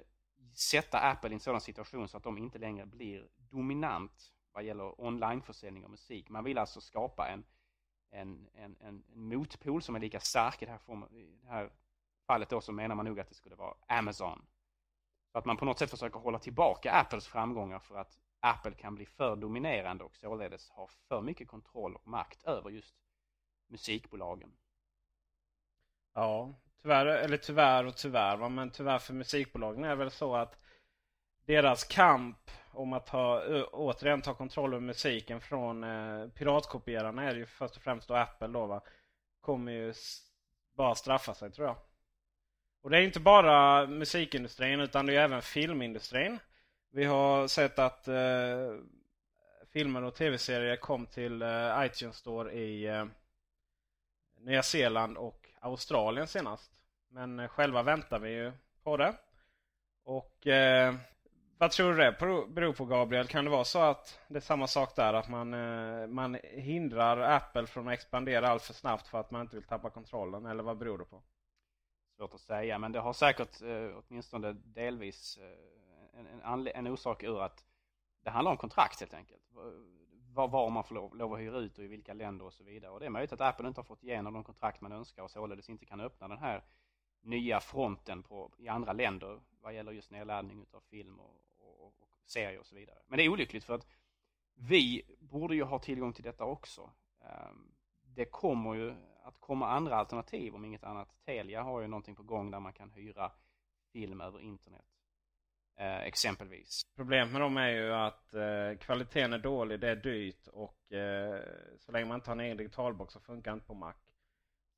sätta 0.54 1.00
Apple 1.00 1.30
i 1.30 1.34
en 1.34 1.40
sådan 1.40 1.62
situation 1.62 2.08
så 2.08 2.18
att 2.18 2.24
de 2.24 2.38
inte 2.38 2.60
längre 2.60 2.86
blir 2.86 3.28
dominant 3.38 4.32
vad 4.58 4.64
gäller 4.64 5.02
onlineförsäljning 5.02 5.84
av 5.86 5.92
musik. 5.92 6.30
Man 6.30 6.44
vill 6.44 6.58
alltså 6.58 6.82
skapa 6.82 7.28
en, 7.28 7.44
en, 8.12 8.50
en, 8.54 8.76
en, 8.80 9.04
motpol 9.14 9.82
som 9.82 9.96
är 9.96 10.00
lika 10.00 10.20
stark 10.20 10.62
i 10.62 10.66
det 10.66 10.72
här, 10.72 10.78
form, 10.78 11.04
i 11.04 11.40
det 11.42 11.48
här 11.48 11.70
fallet 12.28 12.50
då 12.50 12.62
så 12.62 12.72
menar 12.72 12.96
man 12.96 13.06
nog 13.06 13.20
att 13.20 13.30
det 13.30 13.36
skulle 13.36 13.56
vara 13.56 13.74
Amazon. 13.88 14.46
Så 15.32 15.38
att 15.38 15.46
man 15.46 15.58
på 15.58 15.66
något 15.66 15.80
sätt 15.80 15.90
försöker 15.90 16.20
hålla 16.20 16.40
tillbaka 16.40 16.92
Apples 16.92 17.28
framgångar 17.28 17.80
för 17.80 17.96
att 17.96 18.20
Apple 18.40 18.72
kan 18.72 18.96
bli 18.96 19.06
för 19.06 19.36
dominerande 19.36 20.04
och 20.04 20.16
således 20.16 20.70
ha 20.70 20.88
för 20.88 21.22
mycket 21.22 21.48
kontroll 21.48 21.96
och 21.96 22.08
makt 22.08 22.44
över 22.44 22.70
just 22.70 22.96
musikbolagen. 23.68 24.52
Ja, 26.14 26.54
tyvärr, 26.82 27.06
eller 27.06 27.38
tyvärr 27.38 27.86
och 27.86 27.96
tyvärr. 27.98 28.50
Men 28.50 28.72
tyvärr 28.72 29.00
för 29.00 29.14
musikbolagen 29.14 29.84
är 29.84 29.90
det 29.90 29.96
väl 29.96 30.12
så 30.12 30.36
att 30.36 30.60
deras 31.48 31.84
kamp 31.84 32.52
om 32.72 32.94
att 32.94 33.10
ha, 33.10 33.44
återigen 33.64 34.22
ta 34.22 34.34
kontroll 34.34 34.74
över 34.74 34.86
musiken 34.86 35.42
från 35.42 35.84
eh, 35.84 36.28
piratkopierarna 36.30 37.24
är 37.24 37.34
det 37.34 37.40
ju 37.40 37.46
först 37.46 37.76
och 37.76 37.82
främst 37.82 38.08
då 38.08 38.14
Apple 38.14 38.48
då 38.48 38.66
va. 38.66 38.82
Kommer 39.42 39.72
ju 39.72 39.94
bara 40.78 40.96
straffa 40.96 41.34
sig 41.34 41.52
tror 41.52 41.68
jag. 41.68 41.78
Och 42.82 42.90
det 42.90 42.98
är 42.98 43.02
inte 43.02 43.20
bara 43.20 43.88
musikindustrin 43.88 44.80
utan 44.80 45.06
det 45.06 45.16
är 45.16 45.20
även 45.20 45.42
filmindustrin. 45.42 46.40
Vi 46.92 47.06
har 47.06 47.48
sett 47.48 47.80
att 47.80 48.08
eh, 48.08 48.76
filmer 49.74 50.04
och 50.04 50.16
tv-serier 50.16 50.76
kom 50.76 51.06
till 51.06 51.42
eh, 51.42 51.86
iTunes 51.86 52.16
Store 52.16 52.54
i 52.54 52.86
eh, 52.86 53.06
Nya 54.40 54.64
Zeeland 54.64 55.18
och 55.18 55.50
Australien 55.60 56.28
senast. 56.28 56.72
Men 57.10 57.40
eh, 57.40 57.48
själva 57.48 57.84
väntar 57.84 58.20
vi 58.20 58.30
ju 58.30 58.52
på 58.84 58.98
det. 58.98 59.14
Och 60.04 60.48
eh, 60.48 60.96
vad 61.58 61.72
tror 61.72 61.94
du 61.94 61.98
det 61.98 62.12
beror 62.48 62.74
på 62.74 62.86
Gabriel? 62.86 63.28
Kan 63.28 63.46
det 63.46 63.52
vara 63.52 63.64
så 63.64 63.80
att 63.80 64.20
det 64.28 64.36
är 64.36 64.40
samma 64.40 64.68
sak 64.68 64.96
där? 64.96 65.14
Att 65.14 65.30
man, 65.30 65.54
eh, 65.54 66.08
man 66.08 66.38
hindrar 66.44 67.18
Apple 67.18 67.68
från 67.68 67.88
att 67.88 67.94
expandera 67.94 68.50
allt 68.50 68.64
för 68.64 68.74
snabbt 68.74 69.08
för 69.08 69.20
att 69.20 69.32
man 69.32 69.42
inte 69.42 69.56
vill 69.56 69.64
tappa 69.64 69.90
kontrollen? 69.90 70.46
Eller 70.46 70.64
vad 70.64 70.78
beror 70.78 70.98
det 70.98 71.06
på? 71.06 71.22
Svårt 72.18 72.34
att 72.34 72.40
säga, 72.40 72.80
men 72.80 72.92
det 72.92 73.00
har 73.00 73.14
säkert 73.14 73.62
eh, 73.62 73.98
åtminstone 73.98 74.54
delvis 74.54 75.38
eh, 75.38 76.20
en, 76.20 76.42
en, 76.42 76.68
en 76.68 76.88
orsak 76.88 77.24
ur 77.24 77.42
att 77.42 77.66
det 78.24 78.30
handlar 78.30 78.52
om 78.52 78.58
kontrakt 78.58 79.00
helt 79.00 79.14
enkelt. 79.14 79.42
Var, 80.34 80.48
var 80.48 80.70
man 80.70 80.84
får 80.84 80.96
lov, 80.96 81.16
lov 81.16 81.34
att 81.34 81.40
hyra 81.40 81.58
ut 81.58 81.78
och 81.78 81.84
i 81.84 81.88
vilka 81.88 82.14
länder 82.14 82.46
och 82.46 82.54
så 82.54 82.64
vidare. 82.64 82.92
Och 82.92 83.00
det 83.00 83.06
är 83.06 83.10
möjligt 83.10 83.34
att 83.34 83.42
Apple 83.42 83.68
inte 83.68 83.80
har 83.80 83.86
fått 83.86 84.04
igenom 84.04 84.34
de 84.34 84.44
kontrakt 84.44 84.82
man 84.82 84.92
önskar 84.92 85.24
och 85.24 85.32
således 85.32 85.70
inte 85.70 85.86
kan 85.86 86.02
öppna 86.02 86.28
den 86.28 86.38
här 86.38 86.64
nya 87.22 87.60
fronten 87.60 88.24
på, 88.24 88.52
i 88.58 88.68
andra 88.68 88.94
länder 88.94 89.40
vad 89.62 89.74
gäller 89.74 89.92
just 89.92 90.12
nedladdning 90.12 90.66
av 90.72 90.82
film 90.82 91.20
och, 91.20 91.47
serier 92.28 92.60
och 92.60 92.66
så 92.66 92.76
vidare. 92.76 92.98
Men 93.08 93.18
det 93.18 93.24
är 93.24 93.30
olyckligt 93.30 93.64
för 93.64 93.76
att 93.76 93.88
vi 94.56 95.04
borde 95.20 95.56
ju 95.56 95.64
ha 95.64 95.80
tillgång 95.80 96.14
till 96.14 96.24
detta 96.24 96.44
också. 96.44 96.92
Ehm, 97.22 97.72
det 98.02 98.26
kommer 98.26 98.74
ju 98.74 98.96
att 99.24 99.40
komma 99.40 99.70
andra 99.70 99.96
alternativ 99.96 100.56
om 100.56 100.66
inget 100.66 100.84
annat. 100.84 101.16
Telia 101.26 101.64
har 101.64 101.82
ju 101.82 101.88
någonting 101.88 102.16
på 102.16 102.24
gång 102.24 102.52
där 102.52 102.60
man 102.60 102.74
kan 102.74 102.92
hyra 102.92 103.32
film 103.94 104.22
över 104.22 104.40
internet. 104.42 104.86
Eh, 105.80 106.02
exempelvis. 106.02 106.82
Problemet 106.96 107.32
med 107.32 107.42
dem 107.42 107.58
är 107.58 107.70
ju 107.70 107.94
att 107.94 108.34
eh, 108.34 108.78
kvaliteten 108.80 109.34
är 109.34 109.38
dålig, 109.38 109.80
det 109.80 109.90
är 109.90 109.96
dyrt 109.96 110.48
och 110.48 110.94
eh, 110.94 111.42
så 111.80 111.92
länge 111.92 112.06
man 112.06 112.16
inte 112.16 112.30
har 112.30 112.36
en 112.36 112.40
egen 112.40 112.58
digitalbox 112.58 113.14
så 113.14 113.20
funkar 113.20 113.52
det 113.52 113.54
inte 113.54 113.68
på 113.68 113.74
Mac. 113.74 113.94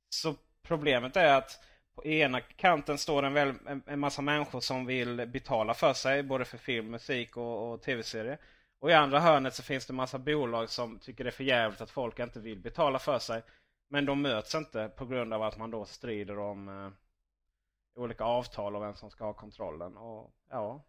Så 0.10 0.36
problemet 0.62 1.16
är 1.16 1.38
att 1.38 1.64
på 2.00 2.08
ena 2.08 2.42
kanten 2.42 2.98
står 2.98 3.24
en, 3.24 3.34
väl, 3.34 3.54
en, 3.68 3.84
en 3.86 4.00
massa 4.00 4.22
människor 4.22 4.60
som 4.60 4.86
vill 4.86 5.28
betala 5.28 5.74
för 5.74 5.94
sig, 5.94 6.24
både 6.24 6.46
för 6.46 6.58
film, 6.58 6.92
musik 6.92 7.38
och, 7.38 7.72
och 7.72 7.82
tv-serier. 7.82 8.38
Och 8.80 8.90
i 8.90 8.94
andra 8.94 9.20
hörnet 9.20 9.56
så 9.56 9.64
finns 9.64 9.86
det 9.86 9.92
en 9.92 9.96
massa 9.96 10.18
bolag 10.18 10.70
som 10.70 11.00
tycker 11.00 11.24
det 11.24 11.30
är 11.30 11.32
för 11.32 11.44
jävligt 11.44 11.82
att 11.82 11.90
folk 11.90 12.20
inte 12.20 12.40
vill 12.40 12.60
betala 12.60 13.00
för 13.00 13.20
sig. 13.20 13.42
Men 13.90 14.06
de 14.06 14.22
möts 14.22 14.56
inte 14.56 14.90
på 14.90 15.06
grund 15.06 15.34
av 15.34 15.44
att 15.44 15.58
man 15.58 15.72
då 15.72 15.86
strider 15.86 16.40
om 16.40 16.70
eh, 16.70 16.92
olika 18.02 18.24
avtal 18.24 18.76
och 18.76 18.82
vem 18.82 18.96
som 18.96 19.10
ska 19.10 19.26
ha 19.26 19.34
kontrollen. 19.34 19.98
Och 19.98 20.32
ja, 20.50 20.84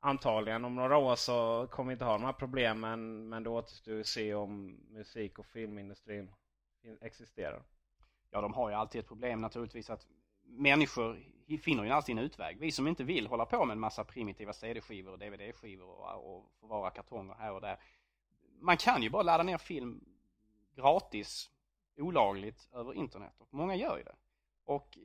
Antagligen 0.00 0.64
om 0.64 0.74
några 0.74 0.96
år 0.96 1.16
så 1.16 1.66
kommer 1.70 1.88
vi 1.88 1.92
inte 1.92 2.04
ha 2.04 2.12
de 2.12 2.24
här 2.24 2.32
problemen. 2.32 3.28
Men 3.28 3.42
då 3.42 3.54
återstår 3.56 4.00
att 4.00 4.06
se 4.06 4.34
om 4.34 4.80
musik 4.90 5.38
och 5.38 5.46
filmindustrin 5.46 6.30
existerar. 7.00 7.62
Ja, 8.36 8.40
de 8.40 8.54
har 8.54 8.68
ju 8.68 8.74
alltid 8.74 8.98
ett 8.98 9.08
problem 9.08 9.40
naturligtvis 9.40 9.90
att 9.90 10.06
människor 10.44 11.18
finner 11.62 11.84
ju 11.84 11.90
alltid 11.90 12.18
en 12.18 12.24
utväg. 12.24 12.58
Vi 12.60 12.72
som 12.72 12.88
inte 12.88 13.04
vill 13.04 13.26
hålla 13.26 13.46
på 13.46 13.64
med 13.64 13.74
en 13.74 13.80
massa 13.80 14.04
primitiva 14.04 14.52
CD-skivor 14.52 15.12
och 15.12 15.18
DVD-skivor 15.18 15.86
och, 15.86 16.36
och 16.36 16.52
förvara 16.60 16.90
kartonger 16.90 17.34
här 17.34 17.52
och 17.52 17.60
där. 17.60 17.78
Man 18.60 18.76
kan 18.76 19.02
ju 19.02 19.10
bara 19.10 19.22
ladda 19.22 19.42
ner 19.42 19.58
film 19.58 20.04
gratis, 20.74 21.50
olagligt, 21.96 22.68
över 22.72 22.94
internet. 22.94 23.34
Och 23.38 23.48
många 23.50 23.74
gör 23.74 23.98
ju 23.98 24.04
det. 24.04 24.14
Och 24.64 24.98
eh, 24.98 25.02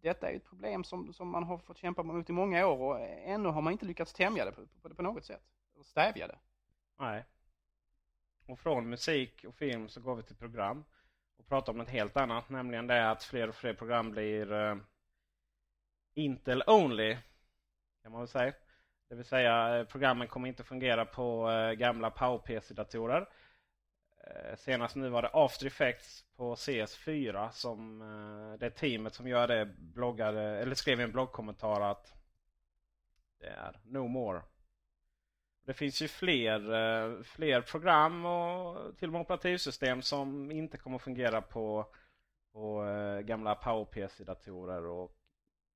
detta 0.00 0.30
är 0.30 0.36
ett 0.36 0.48
problem 0.48 0.84
som, 0.84 1.12
som 1.12 1.28
man 1.28 1.44
har 1.44 1.58
fått 1.58 1.78
kämpa 1.78 2.02
mot 2.02 2.30
i 2.30 2.32
många 2.32 2.66
år 2.66 2.78
och 2.78 3.00
ännu 3.24 3.48
har 3.48 3.62
man 3.62 3.72
inte 3.72 3.86
lyckats 3.86 4.12
tämja 4.12 4.44
det 4.44 4.52
på, 4.52 4.66
på, 4.82 4.94
på 4.94 5.02
något 5.02 5.24
sätt. 5.24 5.42
Stävja 5.84 6.26
det. 6.26 6.38
Nej. 6.98 7.24
Och 8.46 8.58
från 8.58 8.88
musik 8.88 9.44
och 9.48 9.54
film 9.54 9.88
så 9.88 10.00
går 10.00 10.16
vi 10.16 10.22
till 10.22 10.36
program 10.36 10.84
och 11.38 11.48
prata 11.48 11.70
om 11.70 11.78
något 11.78 11.90
helt 11.90 12.16
annat. 12.16 12.48
Nämligen 12.48 12.86
det 12.86 13.10
att 13.10 13.24
fler 13.24 13.48
och 13.48 13.54
fler 13.54 13.74
program 13.74 14.10
blir 14.10 14.52
eh, 14.52 14.76
Intel 16.14 16.62
Only. 16.66 17.16
Kan 18.02 18.12
man 18.12 18.20
väl 18.20 18.28
säga. 18.28 18.52
Det 19.08 19.14
vill 19.14 19.24
säga 19.24 19.78
eh, 19.78 19.84
programmen 19.84 20.28
kommer 20.28 20.48
inte 20.48 20.64
fungera 20.64 21.04
på 21.04 21.50
eh, 21.50 21.72
gamla 21.72 22.10
PowerPC-datorer. 22.10 23.26
Eh, 24.26 24.56
senast 24.56 24.96
nu 24.96 25.08
var 25.08 25.22
det 25.22 25.30
After 25.32 25.66
Effects 25.66 26.24
på 26.36 26.54
CS4 26.54 27.50
som 27.50 28.02
eh, 28.02 28.58
det 28.58 28.70
teamet 28.70 29.14
som 29.14 29.28
gör 29.28 29.48
det 29.48 29.66
bloggade, 29.78 30.42
eller 30.42 30.74
skrev 30.74 31.00
i 31.00 31.02
en 31.02 31.12
bloggkommentar 31.12 31.80
att 31.80 32.14
det 33.40 33.46
är 33.46 33.80
no 33.84 34.08
more. 34.08 34.42
Det 35.66 35.74
finns 35.74 36.02
ju 36.02 36.08
fler, 36.08 36.72
eh, 36.72 37.22
fler 37.22 37.60
program 37.60 38.24
och 38.24 38.98
till 38.98 39.08
och 39.08 39.12
med 39.12 39.20
operativsystem 39.20 40.02
som 40.02 40.50
inte 40.50 40.78
kommer 40.78 40.96
att 40.96 41.02
fungera 41.02 41.42
på, 41.42 41.86
på 42.52 42.84
eh, 42.84 43.20
gamla 43.20 43.54
PowerPC-datorer. 43.54 44.86
Och, 44.86 45.16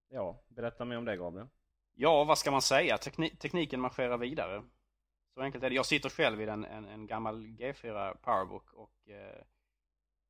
ja, 0.09 0.42
berätta 0.49 0.85
mer 0.85 0.99
om 0.99 1.04
det 1.04 1.16
Gabriel. 1.16 1.49
Ja, 1.94 2.25
vad 2.25 2.38
ska 2.38 2.50
man 2.50 2.62
säga? 2.62 2.99
Tekni 2.99 3.30
tekniken 3.37 3.80
marscherar 3.80 4.18
vidare. 4.18 4.62
Så 5.35 5.40
enkelt 5.40 5.64
är 5.64 5.70
det. 5.70 5.76
Jag 5.76 5.87
sitter 5.87 6.09
själv 6.11 6.40
i 6.40 6.44
en, 6.44 6.64
en, 6.64 6.88
en 6.88 7.06
gammal 7.06 7.47
G4 7.47 8.16
Powerbook 8.23 8.73
och 8.73 9.09
eh, 9.09 9.42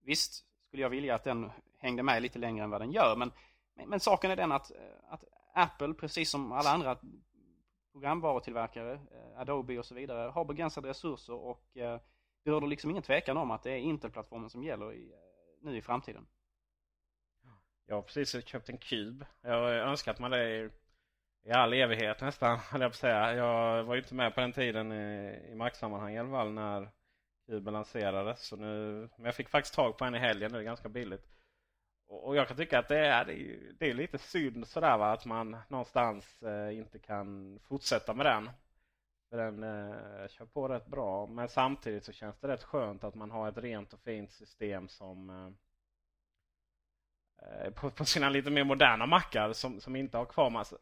visst 0.04 0.44
skulle 0.66 0.82
jag 0.82 0.90
vilja 0.90 1.14
att 1.14 1.24
den 1.24 1.50
hängde 1.78 2.02
med 2.02 2.22
lite 2.22 2.38
längre 2.38 2.64
än 2.64 2.70
vad 2.70 2.80
den 2.80 2.92
gör. 2.92 3.16
Men, 3.16 3.32
men, 3.74 3.88
men 3.88 4.00
saken 4.00 4.30
är 4.30 4.36
den 4.36 4.52
att, 4.52 4.70
eh, 4.70 4.76
att 5.08 5.24
Apple, 5.54 5.94
precis 5.94 6.30
som 6.30 6.52
alla 6.52 6.70
andra 6.70 6.98
programvarutillverkare, 7.92 8.92
eh, 8.92 9.40
Adobe 9.40 9.78
och 9.78 9.86
så 9.86 9.94
vidare, 9.94 10.30
har 10.30 10.44
begränsade 10.44 10.88
resurser 10.88 11.34
och 11.34 11.76
eh, 11.76 12.00
det 12.44 12.50
råder 12.50 12.66
liksom 12.66 12.90
ingen 12.90 13.02
tvekan 13.02 13.36
om 13.36 13.50
att 13.50 13.62
det 13.62 13.70
är 13.70 13.76
Intel-plattformen 13.76 14.50
som 14.50 14.62
gäller 14.62 14.92
i, 14.92 15.12
eh, 15.12 15.18
nu 15.60 15.76
i 15.76 15.82
framtiden. 15.82 16.26
Jag 17.86 17.94
har 17.94 18.02
precis 18.02 18.46
köpt 18.46 18.68
en 18.68 18.78
kub. 18.78 19.24
Jag 19.40 19.52
har 19.52 19.70
önskat 19.70 20.18
mig 20.18 20.30
det 20.30 20.56
i, 20.56 20.70
i 21.44 21.50
all 21.50 21.72
evighet 21.72 22.20
nästan, 22.20 22.58
höll 22.70 22.80
jag 22.80 22.90
på 22.90 22.94
att 22.94 23.00
säga. 23.00 23.34
Jag 23.34 23.84
var 23.84 23.94
ju 23.94 24.00
inte 24.00 24.14
med 24.14 24.34
på 24.34 24.40
den 24.40 24.52
tiden 24.52 24.92
i, 24.92 25.38
i 25.50 25.54
Mac-sammanhang 25.54 26.14
i 26.14 26.18
alla 26.18 26.30
fall 26.30 26.52
när 26.52 26.90
kuben 27.46 27.72
lanserades. 27.72 28.46
Så 28.46 28.56
nu, 28.56 29.08
men 29.16 29.24
jag 29.24 29.34
fick 29.34 29.48
faktiskt 29.48 29.74
tag 29.74 29.98
på 29.98 30.04
en 30.04 30.14
i 30.14 30.18
helgen, 30.18 30.52
det 30.52 30.58
är 30.58 30.62
ganska 30.62 30.88
billigt. 30.88 31.26
Och 32.12 32.36
jag 32.36 32.48
kan 32.48 32.56
tycka 32.56 32.78
att 32.78 32.88
det 32.88 32.98
är, 32.98 33.24
det 33.78 33.90
är 33.90 33.94
lite 33.94 34.18
synd 34.18 34.68
sådär 34.68 34.98
va, 34.98 35.12
att 35.12 35.24
man 35.24 35.56
någonstans 35.68 36.42
eh, 36.42 36.78
inte 36.78 36.98
kan 36.98 37.58
fortsätta 37.64 38.14
med 38.14 38.26
den. 38.26 38.50
För 39.30 39.36
den 39.36 39.62
eh, 39.62 40.28
kör 40.28 40.44
på 40.44 40.68
rätt 40.68 40.86
bra. 40.86 41.26
Men 41.26 41.48
samtidigt 41.48 42.04
så 42.04 42.12
känns 42.12 42.38
det 42.38 42.48
rätt 42.48 42.62
skönt 42.62 43.04
att 43.04 43.14
man 43.14 43.30
har 43.30 43.48
ett 43.48 43.58
rent 43.58 43.92
och 43.92 44.00
fint 44.00 44.32
system 44.32 44.88
som 44.88 45.30
eh, 45.30 45.48
eh 47.48 47.70
på, 47.70 47.90
på, 47.90 48.04
sina 48.04 48.30
lite 48.30 48.50
mer 48.50 48.64
moderna 48.64 49.06
mackar 49.06 49.52
som, 49.52 49.80
som 49.80 49.96
inte 49.96 50.18
har 50.18 50.24
kvar 50.24 50.50
massa, 50.50 50.76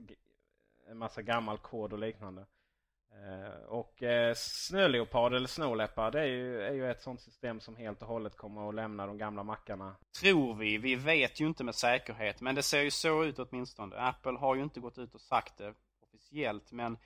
en 0.90 0.98
massa 0.98 1.22
gammal 1.22 1.58
kod 1.58 1.92
och 1.92 1.98
liknande. 1.98 2.46
Eh, 3.12 3.57
och 3.98 4.02
eh, 4.02 4.34
Snöleopard 4.34 5.34
eller 5.34 5.48
Snowleopard 5.48 6.14
är 6.14 6.24
ju, 6.24 6.62
är 6.62 6.72
ju 6.72 6.90
ett 6.90 7.02
sånt 7.02 7.20
system 7.20 7.60
som 7.60 7.76
helt 7.76 8.02
och 8.02 8.08
hållet 8.08 8.36
kommer 8.36 8.68
att 8.68 8.74
lämna 8.74 9.06
de 9.06 9.18
gamla 9.18 9.42
mackarna. 9.42 9.96
Tror 10.20 10.54
vi. 10.54 10.78
Vi 10.78 10.94
vet 10.94 11.40
ju 11.40 11.46
inte 11.46 11.64
med 11.64 11.74
säkerhet. 11.74 12.40
Men 12.40 12.54
det 12.54 12.62
ser 12.62 12.82
ju 12.82 12.90
så 12.90 13.24
ut 13.24 13.38
åtminstone. 13.38 13.96
Apple 13.96 14.38
har 14.38 14.54
ju 14.54 14.62
inte 14.62 14.80
gått 14.80 14.98
ut 14.98 15.14
och 15.14 15.20
sagt 15.20 15.56
det 15.58 15.74
officiellt. 16.00 16.72
Men 16.72 16.92
eh, 16.92 16.98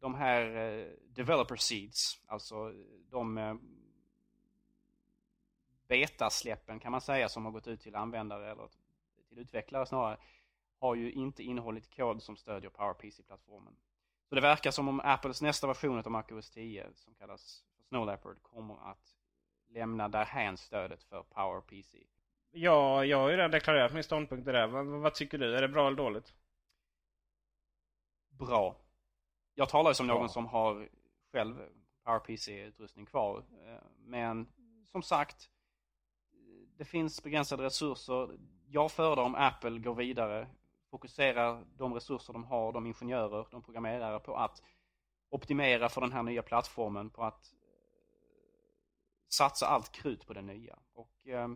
de 0.00 0.14
här 0.14 0.56
eh, 0.56 0.86
developer 1.08 1.56
seeds, 1.56 2.22
alltså 2.26 2.72
de 3.10 3.38
eh, 3.38 3.54
betasläppen 5.88 6.80
kan 6.80 6.92
man 6.92 7.00
säga 7.00 7.28
som 7.28 7.44
har 7.44 7.52
gått 7.52 7.66
ut 7.66 7.80
till 7.80 7.96
användare 7.96 8.50
eller 8.50 8.68
till 9.28 9.38
utvecklare 9.38 9.86
snarare 9.86 10.18
har 10.78 10.94
ju 10.94 11.12
inte 11.12 11.42
innehållit 11.42 11.96
kod 11.96 12.22
som 12.22 12.36
stödjer 12.36 12.70
PowerPC-plattformen. 12.70 13.76
Så 14.28 14.34
det 14.34 14.40
verkar 14.40 14.70
som 14.70 14.88
om 14.88 15.00
Apples 15.00 15.42
nästa 15.42 15.66
version 15.66 15.98
av 15.98 16.10
MacOS 16.10 16.50
10 16.50 16.86
som 16.94 17.14
kallas 17.14 17.64
Snow 17.88 18.06
Leopard 18.06 18.42
kommer 18.42 18.90
att 18.90 19.16
lämna 19.68 20.08
därhän 20.08 20.56
stödet 20.56 21.02
för 21.02 21.22
PowerPC. 21.22 21.98
Ja, 22.50 23.04
jag 23.04 23.18
har 23.18 23.30
ju 23.30 23.36
redan 23.36 23.50
deklarerat 23.50 23.94
min 23.94 24.04
ståndpunkt 24.04 24.46
det. 24.46 24.66
Vad, 24.66 24.86
vad, 24.86 25.14
tycker 25.14 25.38
du? 25.38 25.56
Är 25.56 25.62
det 25.62 25.68
bra 25.68 25.86
eller 25.86 25.96
dåligt? 25.96 26.34
Bra. 28.28 28.76
Jag 29.54 29.68
talar 29.68 29.90
ju 29.90 29.94
som 29.94 30.06
någon 30.06 30.28
som 30.28 30.46
har 30.46 30.88
själv 31.32 31.68
PowerPC-utrustning 32.04 33.06
kvar. 33.06 33.44
Eh, 33.66 33.82
men 33.98 34.46
som 34.84 35.02
sagt, 35.02 35.50
det 36.76 36.84
finns 36.84 37.22
begränsade 37.22 37.62
resurser. 37.62 38.38
Jag 38.66 38.92
föredrar 38.92 39.24
om 39.24 39.34
Apple 39.34 39.78
går 39.78 39.94
vidare 39.94 40.48
fokuserar 40.94 41.64
de 41.76 41.94
resurser 41.94 42.32
de 42.32 42.44
har, 42.44 42.72
de 42.72 42.86
ingenjörer, 42.86 43.46
de 43.50 43.62
programmerare 43.62 44.20
på 44.20 44.36
att 44.36 44.62
optimera 45.30 45.88
för 45.88 46.00
den 46.00 46.12
här 46.12 46.22
nya 46.22 46.42
plattformen, 46.42 47.10
på 47.10 47.22
att 47.24 47.52
eh, 47.52 47.58
satsa 49.28 49.66
allt 49.66 49.92
krut 49.92 50.26
på 50.26 50.32
det 50.32 50.42
nya. 50.42 50.78
Och 50.92 51.28
eh, 51.28 51.48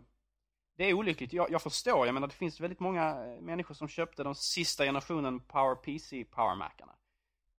det 0.77 0.83
är 0.83 0.93
olyckligt. 0.93 1.33
Jag, 1.33 1.51
jag, 1.51 1.61
förstår, 1.61 2.05
jag 2.05 2.13
menar 2.13 2.27
det 2.27 2.33
finns 2.33 2.59
väldigt 2.59 2.79
många 2.79 3.25
eh, 3.25 3.41
människor 3.41 3.75
som 3.75 3.87
köpte 3.87 4.23
den 4.23 4.35
sista 4.35 4.83
generationen 4.83 5.39
Power 5.39 5.75
PC 5.75 6.25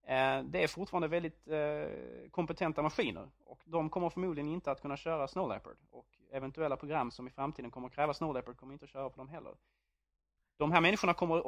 Eh, 0.05 0.43
det 0.45 0.63
är 0.63 0.69
fortfarande 0.69 1.09
väldigt 1.09 1.49
eh, 1.49 2.31
kompetenta 2.31 2.83
maskiner 2.83 3.31
och 3.45 3.63
de 3.65 3.91
kommer 3.91 4.11
förmodligen 4.11 4.51
inte 4.51 4.71
att 4.71 4.83
kunna 4.83 4.97
köra 4.97 5.29
Snow 5.29 5.49
Leopard 5.49 5.77
och 5.91 6.09
eventuella 6.33 6.77
program 6.77 7.11
som 7.11 7.27
i 7.27 7.31
framtiden 7.31 7.71
kommer 7.71 7.89
att 7.89 7.95
kräva 7.95 8.15
Snow 8.15 8.35
Leopard 8.35 8.57
kommer 8.57 8.73
inte 8.73 8.85
att 8.85 8.91
köra 8.91 9.11
på 9.11 9.17
dem 9.17 9.29
heller. 9.29 9.55
De 10.61 10.73
här 10.73 10.81
människorna 10.81 11.15
kommer 11.15 11.39
att, 11.39 11.47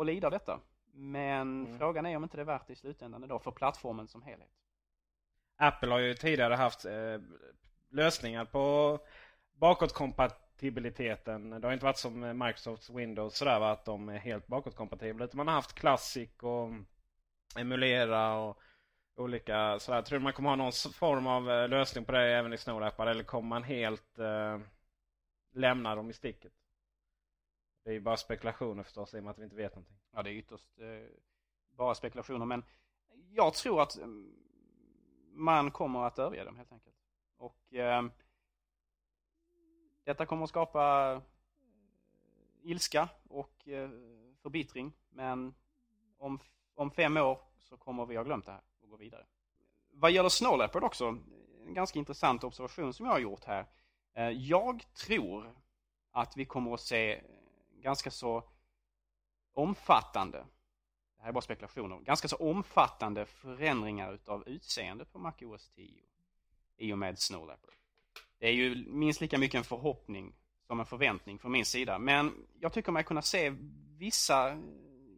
att, 0.00 0.06
lida 0.06 0.26
av 0.26 0.30
detta. 0.30 0.60
Men 0.92 1.66
mm. 1.66 1.78
frågan 1.78 2.06
är 2.06 2.16
om 2.16 2.22
inte 2.22 2.36
det 2.36 2.42
är 2.42 2.44
värt 2.44 2.66
det 2.66 2.72
i 2.72 2.76
slutändan 2.76 3.28
då 3.28 3.38
för 3.38 3.50
plattformen 3.50 4.08
som 4.08 4.22
helhet. 4.22 4.50
Apple 5.56 5.90
har 5.90 5.98
ju 5.98 6.14
tidigare 6.14 6.54
haft 6.54 6.84
eh, 6.84 7.18
lösningar 7.90 8.44
på 8.44 8.98
bakåtkompatibiliteten. 9.52 11.50
Det 11.50 11.66
har 11.66 11.72
inte 11.72 11.84
varit 11.84 11.98
som 11.98 12.38
Microsofts 12.38 12.90
Windows 12.90 13.36
sådär 13.36 13.60
va, 13.60 13.70
att 13.70 13.84
de 13.84 14.08
är 14.08 14.18
helt 14.18 14.46
bakåtkompatibla. 14.46 15.24
Utan 15.24 15.36
man 15.36 15.48
har 15.48 15.54
haft 15.54 15.74
Classic 15.74 16.30
och 16.42 16.70
emulera 17.56 18.34
och 18.34 18.58
olika 19.16 19.78
sådär. 19.78 20.02
Tror 20.02 20.18
du 20.18 20.22
man 20.22 20.32
kommer 20.32 20.48
ha 20.48 20.56
någon 20.56 20.72
form 20.72 21.26
av 21.26 21.50
eh, 21.50 21.68
lösning 21.68 22.04
på 22.04 22.12
det 22.12 22.36
även 22.36 22.52
i 22.52 22.58
Snowlappar? 22.58 23.06
Eller 23.06 23.24
kommer 23.24 23.48
man 23.48 23.62
helt 23.62 24.18
eh, 24.18 24.58
lämna 25.52 25.94
dem 25.94 26.10
i 26.10 26.12
sticket? 26.12 26.52
Det 27.84 27.90
är 27.90 27.94
ju 27.94 28.00
bara 28.00 28.16
spekulationer 28.16 28.82
förstås 28.82 29.14
i 29.14 29.18
och 29.18 29.22
med 29.22 29.30
att 29.30 29.38
vi 29.38 29.44
inte 29.44 29.56
vet 29.56 29.74
någonting. 29.74 29.96
Ja, 30.12 30.22
det 30.22 30.30
är 30.30 30.34
ytterst 30.34 30.78
eh, 30.78 31.16
bara 31.76 31.94
spekulationer. 31.94 32.46
Men 32.46 32.64
jag 33.30 33.54
tror 33.54 33.82
att 33.82 33.96
mm, 33.96 34.36
man 35.32 35.70
kommer 35.70 36.04
att 36.04 36.18
överge 36.18 36.44
dem 36.44 36.56
helt 36.56 36.72
enkelt. 36.72 36.96
Och 37.36 37.74
eh, 37.74 38.04
detta 40.04 40.26
kommer 40.26 40.44
att 40.44 40.50
skapa 40.50 41.12
eh, 41.12 41.22
ilska 42.62 43.08
och 43.28 43.68
eh, 43.68 43.90
förbittring. 44.42 44.92
Men 45.10 45.54
om, 46.18 46.38
om 46.74 46.90
fem 46.90 47.16
år 47.16 47.38
så 47.58 47.76
kommer 47.76 48.06
vi 48.06 48.16
ha 48.16 48.24
glömt 48.24 48.46
det 48.46 48.52
här 48.52 48.62
och 48.82 48.90
gå 48.90 48.96
vidare. 48.96 49.26
Vad 49.90 50.10
gäller 50.10 50.28
Snow 50.28 50.58
Leopard 50.58 50.84
också, 50.84 51.18
en 51.66 51.74
ganska 51.74 51.98
intressant 51.98 52.44
observation 52.44 52.94
som 52.94 53.06
jag 53.06 53.12
har 53.12 53.20
gjort 53.20 53.44
här. 53.44 53.66
Eh, 54.14 54.30
jag 54.30 54.84
tror 55.06 55.54
att 56.10 56.36
vi 56.36 56.44
kommer 56.44 56.74
att 56.74 56.80
se 56.80 57.22
ganska 57.84 58.10
så 58.10 58.42
omfattande, 59.52 60.38
det 61.16 61.22
här 61.22 61.28
är 61.28 61.32
bara 61.32 61.40
spekulationer, 61.40 62.00
ganska 62.00 62.28
så 62.28 62.36
omfattande 62.36 63.26
förändringar 63.26 64.12
utav 64.12 64.48
utseende 64.48 65.04
på 65.04 65.18
MacOS 65.18 65.70
10 65.70 66.02
i 66.76 66.92
och 66.92 66.98
med 66.98 67.18
Snow 67.18 67.46
Leopard. 67.46 67.74
Det 68.38 68.46
är 68.46 68.52
ju 68.52 68.86
minst 68.88 69.20
lika 69.20 69.38
mycket 69.38 69.58
en 69.58 69.64
förhoppning 69.64 70.34
som 70.66 70.80
en 70.80 70.86
förväntning 70.86 71.38
från 71.38 71.52
min 71.52 71.64
sida. 71.64 71.98
Men 71.98 72.46
jag 72.60 72.72
tycker 72.72 72.92
mig 72.92 73.04
kunna 73.04 73.22
se 73.22 73.54
vissa 73.98 74.62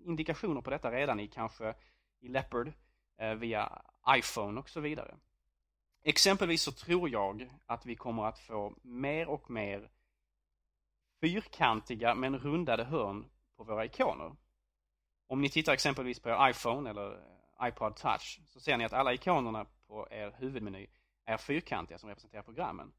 indikationer 0.05 0.61
på 0.61 0.71
detta 0.71 0.91
redan 0.91 1.21
i 1.21 1.29
kanske 1.29 1.75
i 2.21 2.29
Leopard, 2.29 2.73
eh, 3.19 3.35
via 3.35 3.83
iPhone 4.09 4.61
och 4.61 4.69
så 4.69 4.81
vidare. 4.81 5.15
Exempelvis 6.03 6.63
så 6.63 6.73
tror 6.73 7.11
jag 7.11 7.51
att 7.67 7.87
vi 7.87 7.97
kommer 7.97 8.25
att 8.25 8.39
få 8.39 8.75
mer 8.83 9.29
och 9.29 9.51
mer 9.51 9.91
fyrkantiga 11.21 12.15
men 12.15 12.39
rundade 12.39 12.85
hörn 12.85 13.29
på 13.57 13.65
våra 13.65 13.85
ikoner. 13.85 14.37
Om 15.29 15.41
ni 15.41 15.49
tittar 15.49 15.73
exempelvis 15.73 16.21
på 16.21 16.29
er 16.29 16.51
iPhone 16.51 16.91
eller 16.91 17.13
eh, 17.13 17.69
iPod 17.69 17.97
Touch 17.97 18.41
så 18.47 18.61
ser 18.61 18.77
ni 18.77 18.85
att 18.85 18.93
alla 18.93 19.15
ikonerna 19.15 19.67
på 19.87 20.09
er 20.11 20.35
huvudmeny 20.39 20.87
är 21.25 21.37
fyrkantiga 21.37 21.99
som 21.99 22.09
representerar 22.09 22.43
programmen. 22.43 22.93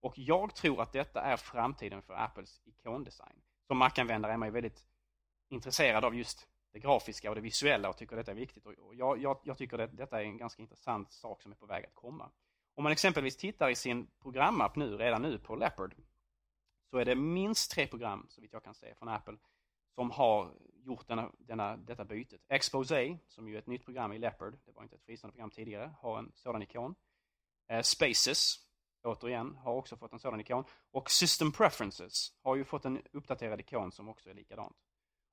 Och 0.00 0.18
jag 0.18 0.54
tror 0.54 0.82
att 0.82 0.92
detta 0.92 1.22
är 1.22 1.36
framtiden 1.36 2.02
för 2.02 2.14
Apples 2.14 2.60
ikondesign. 2.64 3.42
Som 3.66 3.78
Mac-användare 3.78 4.32
är 4.32 4.36
man 4.36 4.48
ju 4.48 4.52
väldigt 4.52 4.86
intresserad 5.48 6.04
av 6.04 6.14
just 6.14 6.48
det 6.72 6.78
grafiska 6.78 7.28
och 7.28 7.34
det 7.34 7.40
visuella 7.40 7.88
och 7.88 7.96
tycker 7.96 8.16
detta 8.16 8.30
är 8.30 8.34
viktigt. 8.34 8.66
Och 8.66 8.94
jag, 8.94 9.18
jag, 9.18 9.38
jag 9.44 9.58
tycker 9.58 9.78
att 9.78 9.96
detta 9.96 10.20
är 10.20 10.24
en 10.24 10.36
ganska 10.36 10.62
intressant 10.62 11.12
sak 11.12 11.42
som 11.42 11.52
är 11.52 11.56
på 11.56 11.66
väg 11.66 11.84
att 11.84 11.94
komma. 11.94 12.30
Om 12.74 12.82
man 12.82 12.92
exempelvis 12.92 13.36
tittar 13.36 13.70
i 13.70 13.74
sin 13.74 14.06
programapp 14.22 14.76
nu, 14.76 14.96
redan 14.96 15.22
nu 15.22 15.38
på 15.38 15.56
Leopard, 15.56 15.94
så 16.92 16.98
är 16.98 17.04
det 17.04 17.14
minst 17.14 17.70
tre 17.70 17.86
program, 17.86 18.26
så 18.28 18.40
vitt 18.40 18.52
jag 18.52 18.64
kan 18.64 18.74
se, 18.74 18.94
från 18.94 19.08
Apple 19.08 19.36
som 19.94 20.10
har 20.10 20.54
gjort 20.74 21.08
denna, 21.08 21.32
denna, 21.38 21.76
detta 21.76 22.04
bytet. 22.04 22.40
Expose, 22.48 23.18
som 23.28 23.48
ju 23.48 23.54
är 23.54 23.58
ett 23.58 23.66
nytt 23.66 23.84
program 23.84 24.12
i 24.12 24.18
Leopard, 24.18 24.58
det 24.64 24.72
var 24.72 24.82
inte 24.82 24.96
ett 24.96 25.02
fristående 25.02 25.32
program 25.32 25.50
tidigare, 25.50 25.94
har 26.00 26.18
en 26.18 26.32
sådan 26.34 26.62
ikon. 26.62 26.94
Eh, 27.68 27.82
Spaces, 27.82 28.56
återigen, 29.02 29.56
har 29.56 29.74
också 29.74 29.96
fått 29.96 30.12
en 30.12 30.18
sådan 30.18 30.40
ikon. 30.40 30.64
Och 30.90 31.10
System 31.10 31.52
Preferences 31.52 32.32
har 32.42 32.56
ju 32.56 32.64
fått 32.64 32.84
en 32.84 33.02
uppdaterad 33.12 33.60
ikon 33.60 33.92
som 33.92 34.08
också 34.08 34.30
är 34.30 34.34
likadant. 34.34 34.76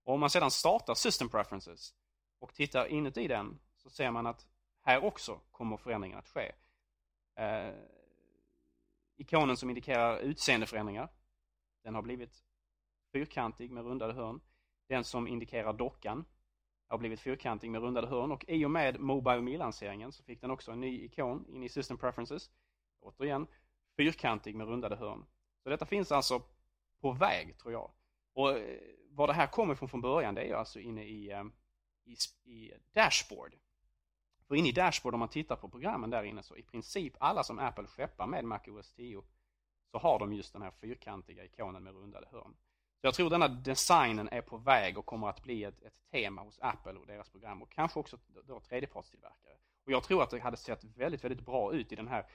Och 0.04 0.13
om 0.13 0.19
man 0.19 0.30
sedan 0.30 0.52
startar 0.52 0.93
System 0.93 1.30
Preferences 1.30 1.93
och 2.39 2.54
tittar 2.54 2.88
inuti 2.88 3.28
den 3.28 3.60
så 3.76 3.89
ser 3.89 4.12
man 4.12 4.28
att 4.28 4.48
här 4.82 5.04
också 5.04 5.39
kommer 5.52 5.78
förändringar 5.78 6.19
att 6.19 6.30
ske. 6.30 6.52
Eh, 7.36 7.74
ikonen 9.17 9.58
som 9.58 9.69
indikerar 9.69 10.19
utseendeförändringar, 10.19 11.10
den 11.89 11.95
har 11.95 12.02
blivit 12.02 12.43
fyrkantig 13.13 13.71
med 13.71 13.84
rundade 13.84 14.13
hörn. 14.13 14.41
Den 14.88 15.04
som 15.04 15.28
indikerar 15.28 15.73
dockan 15.73 16.25
har 16.88 16.97
blivit 16.97 17.19
fyrkantig 17.19 17.71
med 17.71 17.82
rundade 17.82 18.08
hörn 18.08 18.32
och 18.32 18.45
i 18.47 18.65
och 18.65 18.71
med 18.71 18.99
Mobile 18.99 19.41
Me-lanseringen 19.41 20.12
så 20.12 20.23
fick 20.23 20.41
den 20.41 20.52
också 20.52 20.71
en 20.71 20.82
ny 20.82 21.06
ikon 21.06 21.45
in 21.47 21.63
i 21.63 21.69
System 21.69 21.97
Preferences. 21.97 22.52
Återigen, 22.99 23.47
fyrkantig 23.97 24.56
med 24.56 24.67
rundade 24.67 24.95
hörn. 24.95 25.25
Så 25.63 25.69
detta 25.69 25.86
finns 25.86 26.12
alltså 26.12 26.41
på 27.02 27.12
väg, 27.12 27.58
tror 27.58 27.73
jag. 27.73 27.91
Och 28.34 28.58
eh, 28.58 28.80
var 29.10 29.28
det 29.28 29.34
här 29.34 29.47
kommer 29.47 29.73
ifrån 29.73 29.89
från 29.89 30.02
början, 30.02 30.36
det 30.36 30.41
är 30.41 30.47
ju 30.47 30.54
alltså 30.54 30.80
inne 30.80 31.04
i, 31.04 31.32
eh, 31.32 31.43
i, 32.06 32.15
i 32.52 32.73
Dashboard. 32.93 33.56
För 34.47 34.56
inne 34.56 34.69
i 34.69 34.71
Dashboard, 34.71 35.13
om 35.13 35.19
man 35.19 35.30
tittar 35.30 35.56
på 35.56 35.69
programmen 35.69 36.10
där 36.10 36.23
inne, 36.23 36.43
så 36.43 36.56
i 36.56 36.63
princip 36.63 37.13
alla 37.19 37.43
som 37.43 37.60
Apple 37.60 37.88
skeppar 37.88 38.28
med 38.28 38.45
MacOS 38.45 38.93
10 38.93 39.23
så 39.91 39.97
har 39.97 40.19
de 40.19 40.34
just 40.34 40.54
den 40.54 40.62
här 40.62 40.71
fyrkantiga 40.71 41.45
ikonen 41.45 41.84
med 41.84 41.93
rundade 41.93 42.28
hörn. 42.32 42.56
Så 43.02 43.08
jag 43.08 43.13
tror 43.13 43.30
denna 43.30 43.47
designen 43.47 44.30
är 44.32 44.41
på 44.41 44.58
väg 44.58 44.97
och 44.97 45.06
kommer 45.06 45.28
att 45.28 45.43
bli 45.43 45.63
ett, 45.63 45.82
ett 45.82 46.02
tema 46.12 46.41
hos 46.41 46.60
Apple 46.62 46.93
och 46.93 47.08
deras 47.08 47.30
program 47.30 47.62
och 47.62 47.71
kanske 47.71 47.99
också 47.99 48.17
då 48.43 48.60
tredjepartstillverkare. 48.60 49.58
Och 49.86 49.91
jag 49.91 50.04
tror 50.04 50.23
att 50.23 50.30
det 50.30 50.39
hade 50.39 50.58
sett 50.58 50.84
väldigt, 50.84 51.23
väldigt 51.23 51.45
bra 51.45 51.73
ut 51.73 51.91
i 51.91 51.95
den 51.95 52.08
här 52.08 52.25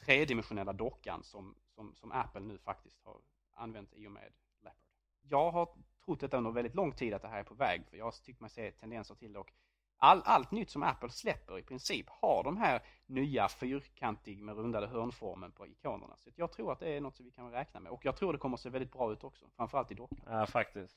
tredimensionella 0.00 0.72
dockan 0.72 1.22
som, 1.22 1.54
som, 1.74 1.94
som 1.94 2.12
Apple 2.12 2.40
nu 2.40 2.58
faktiskt 2.58 3.00
har 3.04 3.20
använt 3.54 3.94
i 3.94 4.06
och 4.06 4.12
med 4.12 4.32
Leopard. 4.62 4.82
Jag 5.22 5.50
har 5.50 5.68
trott 6.04 6.20
detta 6.20 6.36
under 6.36 6.50
väldigt 6.50 6.74
lång 6.74 6.92
tid 6.92 7.14
att 7.14 7.22
det 7.22 7.28
här 7.28 7.38
är 7.38 7.44
på 7.44 7.54
väg 7.54 7.86
för 7.86 7.96
jag 7.96 8.04
har 8.04 8.24
tyckt 8.24 8.40
mig 8.40 8.50
se 8.50 8.72
tendenser 8.72 9.14
till 9.14 9.32
det 9.32 9.38
och 9.38 9.52
all, 9.98 10.22
allt 10.24 10.50
nytt 10.50 10.70
som 10.70 10.82
Apple 10.82 11.10
släpper 11.10 11.58
i 11.58 11.62
princip 11.62 12.06
har 12.08 12.44
de 12.44 12.56
här 12.56 12.82
nya 13.06 13.48
fyrkantig 13.48 14.42
med 14.42 14.56
rundade 14.56 14.86
hörnformen 14.86 15.52
på 15.52 15.66
ikonerna. 15.66 16.16
Så 16.18 16.30
jag 16.36 16.52
tror 16.52 16.72
att 16.72 16.80
det 16.80 16.96
är 16.96 17.00
något 17.00 17.16
som 17.16 17.24
vi 17.24 17.30
kan 17.30 17.50
räkna 17.50 17.80
med. 17.80 17.92
Och 17.92 18.04
jag 18.04 18.16
tror 18.16 18.32
det 18.32 18.38
kommer 18.38 18.54
att 18.54 18.60
se 18.60 18.70
väldigt 18.70 18.92
bra 18.92 19.12
ut 19.12 19.24
också. 19.24 19.46
Framförallt 19.56 19.90
i 19.90 19.94
dockan. 19.94 20.18
Ja, 20.26 20.46
faktiskt. 20.46 20.96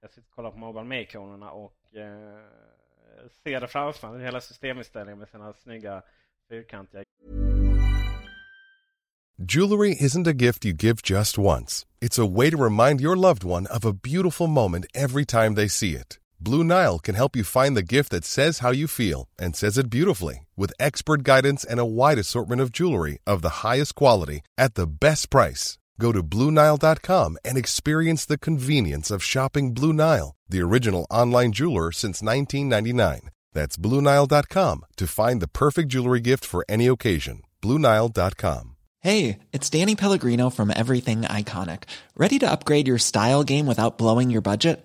Jag 0.00 0.10
sitter 0.10 0.28
och 0.28 0.34
kollar 0.34 0.50
på 0.50 0.58
Mobile 0.58 0.84
Me-ikonerna 0.84 1.50
och 1.50 1.96
eh, 1.96 2.44
ser 3.44 3.60
det 3.60 3.68
framför 3.68 4.10
mig. 4.10 4.24
Hela 4.24 4.40
systeminställningen 4.40 5.18
med 5.18 5.28
sina 5.28 5.52
snygga 5.52 6.02
fyrkantiga. 6.48 7.04
Jewelry 9.42 9.96
isn't 10.00 10.28
a 10.28 10.34
gift 10.34 10.66
you 10.66 10.74
give 10.74 10.96
just 11.02 11.38
once. 11.38 11.86
It's 12.00 12.18
a 12.18 12.26
way 12.26 12.50
to 12.50 12.58
remind 12.58 13.00
your 13.00 13.16
loved 13.16 13.42
one 13.42 13.66
of 13.66 13.86
a 13.86 13.92
beautiful 13.92 14.46
moment 14.46 14.86
every 14.94 15.24
time 15.24 15.54
they 15.54 15.68
see 15.68 15.94
it. 15.94 16.19
Blue 16.42 16.64
Nile 16.64 16.98
can 16.98 17.14
help 17.14 17.36
you 17.36 17.44
find 17.44 17.76
the 17.76 17.82
gift 17.82 18.10
that 18.12 18.24
says 18.24 18.60
how 18.60 18.70
you 18.70 18.88
feel 18.88 19.28
and 19.38 19.54
says 19.54 19.76
it 19.76 19.90
beautifully 19.90 20.46
with 20.56 20.72
expert 20.80 21.22
guidance 21.22 21.64
and 21.64 21.78
a 21.78 21.84
wide 21.84 22.18
assortment 22.18 22.62
of 22.62 22.72
jewelry 22.72 23.18
of 23.26 23.42
the 23.42 23.60
highest 23.62 23.94
quality 23.94 24.40
at 24.56 24.74
the 24.74 24.86
best 24.86 25.28
price. 25.28 25.76
Go 25.98 26.12
to 26.12 26.22
BlueNile.com 26.22 27.36
and 27.44 27.58
experience 27.58 28.24
the 28.24 28.38
convenience 28.38 29.10
of 29.10 29.22
shopping 29.22 29.74
Blue 29.74 29.92
Nile, 29.92 30.34
the 30.48 30.62
original 30.62 31.06
online 31.10 31.52
jeweler 31.52 31.92
since 31.92 32.22
1999. 32.22 33.28
That's 33.52 33.76
BlueNile.com 33.76 34.86
to 34.96 35.06
find 35.06 35.42
the 35.42 35.48
perfect 35.48 35.88
jewelry 35.90 36.20
gift 36.20 36.46
for 36.46 36.64
any 36.70 36.86
occasion. 36.86 37.42
BlueNile.com. 37.60 38.76
Hey, 39.00 39.38
it's 39.52 39.70
Danny 39.70 39.94
Pellegrino 39.94 40.50
from 40.50 40.72
Everything 40.74 41.22
Iconic. 41.22 41.84
Ready 42.16 42.38
to 42.38 42.50
upgrade 42.50 42.86
your 42.86 42.98
style 42.98 43.44
game 43.44 43.66
without 43.66 43.98
blowing 43.98 44.30
your 44.30 44.42
budget? 44.42 44.84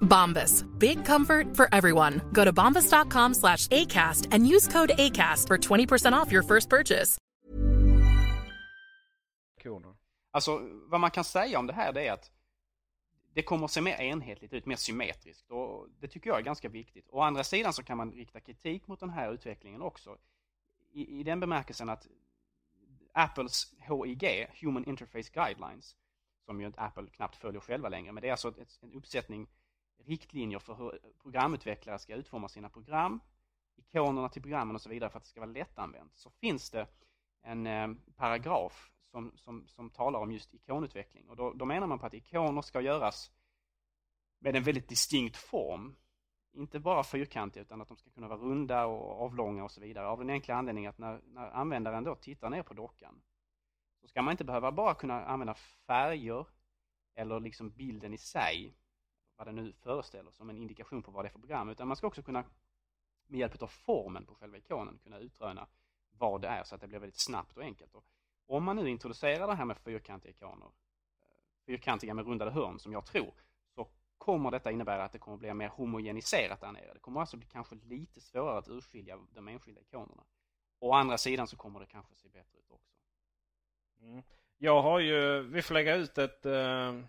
Bombas. 0.00 0.64
Big 0.78 1.04
comfort 1.04 1.56
for 1.56 1.68
everyone. 1.72 2.20
Go 2.32 2.44
to 2.44 2.52
bombas.com 2.52 3.34
slash 3.34 3.66
ACAST 3.68 4.28
and 4.32 4.46
use 4.46 4.68
code 4.68 4.92
ACAST 4.98 5.46
for 5.46 5.58
20% 5.58 6.12
off 6.12 6.32
your 6.32 6.42
first 6.42 6.68
purchase. 6.68 7.18
Alltså, 10.30 10.60
vad 10.86 11.00
man 11.00 11.10
kan 11.10 11.24
säga 11.24 11.58
om 11.58 11.66
det 11.66 11.72
här 11.72 11.92
det 11.92 12.06
är 12.06 12.12
att 12.12 12.30
det 13.34 13.42
kommer 13.42 13.64
att 13.64 13.70
se 13.70 13.80
mer 13.80 14.00
enhetligt 14.00 14.52
ut, 14.52 14.66
mer 14.66 14.76
symmetriskt 14.76 15.50
och 15.50 15.88
det 16.00 16.08
tycker 16.08 16.30
jag 16.30 16.38
är 16.38 16.42
ganska 16.42 16.68
viktigt. 16.68 17.08
Å 17.10 17.20
andra 17.20 17.44
sidan 17.44 17.72
så 17.72 17.82
kan 17.82 17.96
man 17.96 18.12
rikta 18.12 18.40
kritik 18.40 18.86
mot 18.86 19.00
den 19.00 19.10
här 19.10 19.32
utvecklingen 19.32 19.82
också. 19.82 20.18
I, 20.92 21.20
i 21.20 21.22
den 21.22 21.40
bemärkelsen 21.40 21.88
att 21.88 22.06
Apples 23.12 23.74
HIG, 23.78 24.46
Human 24.60 24.84
Interface 24.84 25.30
Guidelines, 25.32 25.96
som 26.46 26.60
ju 26.60 26.66
inte 26.66 26.80
Apple 26.80 27.06
knappt 27.06 27.36
följer 27.36 27.60
själva 27.60 27.88
längre, 27.88 28.12
men 28.12 28.20
det 28.22 28.28
är 28.28 28.32
alltså 28.32 28.48
ett, 28.48 28.78
en 28.82 28.92
uppsättning 28.92 29.48
riktlinjer 30.04 30.58
för 30.58 30.74
hur 30.74 30.98
programutvecklare 31.22 31.98
ska 31.98 32.14
utforma 32.14 32.48
sina 32.48 32.68
program, 32.68 33.20
ikonerna 33.76 34.28
till 34.28 34.42
programmen 34.42 34.74
och 34.74 34.82
så 34.82 34.88
vidare 34.88 35.10
för 35.10 35.18
att 35.18 35.24
det 35.24 35.30
ska 35.30 35.40
vara 35.40 35.50
lättanvänt. 35.50 36.16
Så 36.16 36.30
finns 36.30 36.70
det 36.70 36.86
en 37.42 37.66
eh, 37.66 37.88
paragraf 38.16 38.90
som, 39.00 39.32
som, 39.36 39.66
som 39.68 39.90
talar 39.90 40.20
om 40.20 40.32
just 40.32 40.54
ikonutveckling. 40.54 41.28
Och 41.28 41.36
då, 41.36 41.52
då 41.52 41.64
menar 41.64 41.86
man 41.86 41.98
på 41.98 42.06
att 42.06 42.14
ikoner 42.14 42.62
ska 42.62 42.80
göras 42.80 43.30
med 44.38 44.56
en 44.56 44.62
väldigt 44.62 44.88
distinkt 44.88 45.36
form. 45.36 45.96
Inte 46.52 46.80
bara 46.80 47.04
fyrkantiga 47.04 47.62
utan 47.62 47.80
att 47.80 47.88
de 47.88 47.96
ska 47.96 48.10
kunna 48.10 48.28
vara 48.28 48.38
runda 48.38 48.86
och 48.86 49.24
avlånga 49.24 49.64
och 49.64 49.70
så 49.70 49.80
vidare. 49.80 50.06
Av 50.06 50.18
den 50.18 50.30
enkla 50.30 50.54
anledningen 50.54 50.90
att 50.90 50.98
när, 50.98 51.20
när 51.24 51.50
användaren 51.50 52.04
då 52.04 52.14
tittar 52.14 52.50
ner 52.50 52.62
på 52.62 52.74
dockan 52.74 53.22
så 54.00 54.08
ska 54.08 54.22
man 54.22 54.32
inte 54.32 54.44
behöva 54.44 54.72
bara 54.72 54.94
kunna 54.94 55.24
använda 55.24 55.54
färger 55.54 56.46
eller 57.14 57.40
liksom 57.40 57.70
bilden 57.70 58.14
i 58.14 58.18
sig, 58.18 58.74
vad 59.40 59.46
den 59.46 59.54
nu 59.54 59.72
föreställer, 59.72 60.30
som 60.30 60.50
en 60.50 60.56
indikation 60.56 61.02
på 61.02 61.10
vad 61.10 61.24
det 61.24 61.28
är 61.28 61.30
för 61.30 61.38
program. 61.38 61.68
Utan 61.68 61.88
man 61.88 61.96
ska 61.96 62.06
också 62.06 62.22
kunna 62.22 62.44
med 63.26 63.40
hjälp 63.40 63.62
av 63.62 63.66
formen 63.66 64.26
på 64.26 64.34
själva 64.34 64.58
ikonen 64.58 64.98
kunna 65.02 65.18
utröna 65.18 65.66
vad 66.10 66.40
det 66.40 66.48
är 66.48 66.64
så 66.64 66.74
att 66.74 66.80
det 66.80 66.86
blir 66.86 66.98
väldigt 66.98 67.20
snabbt 67.20 67.56
och 67.56 67.62
enkelt. 67.62 67.94
Och 67.94 68.04
om 68.46 68.64
man 68.64 68.76
nu 68.76 68.88
introducerar 68.88 69.46
det 69.46 69.54
här 69.54 69.64
med 69.64 69.78
fyrkantiga 69.78 70.30
ikoner, 70.30 70.66
eh, 70.66 71.26
fyrkantiga 71.66 72.14
med 72.14 72.26
rundade 72.26 72.50
hörn 72.50 72.78
som 72.78 72.92
jag 72.92 73.06
tror, 73.06 73.34
så 73.74 73.88
kommer 74.18 74.50
detta 74.50 74.70
innebära 74.70 75.04
att 75.04 75.12
det 75.12 75.18
kommer 75.18 75.36
bli 75.36 75.54
mer 75.54 75.68
homogeniserat 75.68 76.60
där 76.60 76.72
nere. 76.72 76.92
Det 76.94 77.00
kommer 77.00 77.20
alltså 77.20 77.36
bli 77.36 77.46
kanske 77.46 77.74
lite 77.74 78.20
svårare 78.20 78.58
att 78.58 78.68
urskilja 78.68 79.18
de 79.30 79.48
enskilda 79.48 79.80
ikonerna. 79.80 80.24
Å 80.78 80.92
andra 80.92 81.18
sidan 81.18 81.46
så 81.46 81.56
kommer 81.56 81.80
det 81.80 81.86
kanske 81.86 82.14
se 82.14 82.28
bättre 82.28 82.58
ut 82.58 82.70
också. 82.70 82.92
Mm. 84.00 84.22
Jag 84.58 84.82
har 84.82 84.98
ju, 84.98 85.42
vi 85.42 85.62
får 85.62 85.74
lägga 85.74 85.94
ut 85.94 86.18
ett... 86.18 86.46
Eh, 86.46 87.00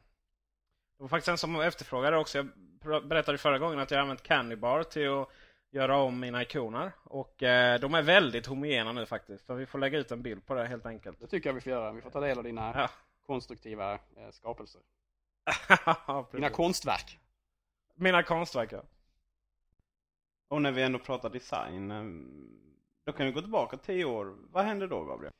det 1.01 1.03
var 1.03 1.09
faktiskt 1.09 1.27
en 1.27 1.37
som 1.37 1.55
efterfrågade 1.61 2.17
också. 2.17 2.37
Jag 2.83 3.07
berättade 3.07 3.37
förra 3.37 3.59
gången 3.59 3.79
att 3.79 3.91
jag 3.91 3.99
använt 3.99 4.23
Candybar 4.23 4.83
till 4.83 5.09
att 5.09 5.27
göra 5.71 5.97
om 5.97 6.19
mina 6.19 6.41
ikoner. 6.41 6.91
Och 7.03 7.43
eh, 7.43 7.79
de 7.79 7.93
är 7.93 8.01
väldigt 8.01 8.45
homogena 8.45 8.91
nu 8.91 9.05
faktiskt. 9.05 9.45
Så 9.45 9.53
vi 9.53 9.65
får 9.65 9.79
lägga 9.79 9.99
ut 9.99 10.11
en 10.11 10.21
bild 10.21 10.45
på 10.45 10.53
det 10.53 10.65
helt 10.67 10.85
enkelt. 10.85 11.19
Det 11.19 11.27
tycker 11.27 11.49
jag 11.49 11.53
vi 11.53 11.61
får 11.61 11.71
göra. 11.71 11.91
Vi 11.91 12.01
får 12.01 12.09
ta 12.09 12.19
del 12.19 12.37
av 12.37 12.43
dina 12.43 12.73
Ja. 12.75 12.89
konstruktiva 13.25 13.93
eh, 13.93 14.29
skapelser. 14.31 14.81
Ja, 16.07 16.29
Dina 16.31 16.49
konstverk. 16.49 17.19
Mina 17.95 18.23
konstverk 18.23 18.71
ja. 18.71 18.83
Och 20.47 20.61
när 20.61 20.71
vi 20.71 20.81
ändå 20.83 20.99
pratar 20.99 21.29
design. 21.29 21.91
eh, 21.91 22.03
Då 23.05 23.11
kan 23.11 23.25
vi 23.25 23.31
gå 23.31 23.41
tillbaka 23.41 23.77
tio 23.77 24.05
år. 24.05 24.35
Vad 24.51 24.65
hände 24.65 24.87
då 24.87 25.03
Gabriel? 25.03 25.33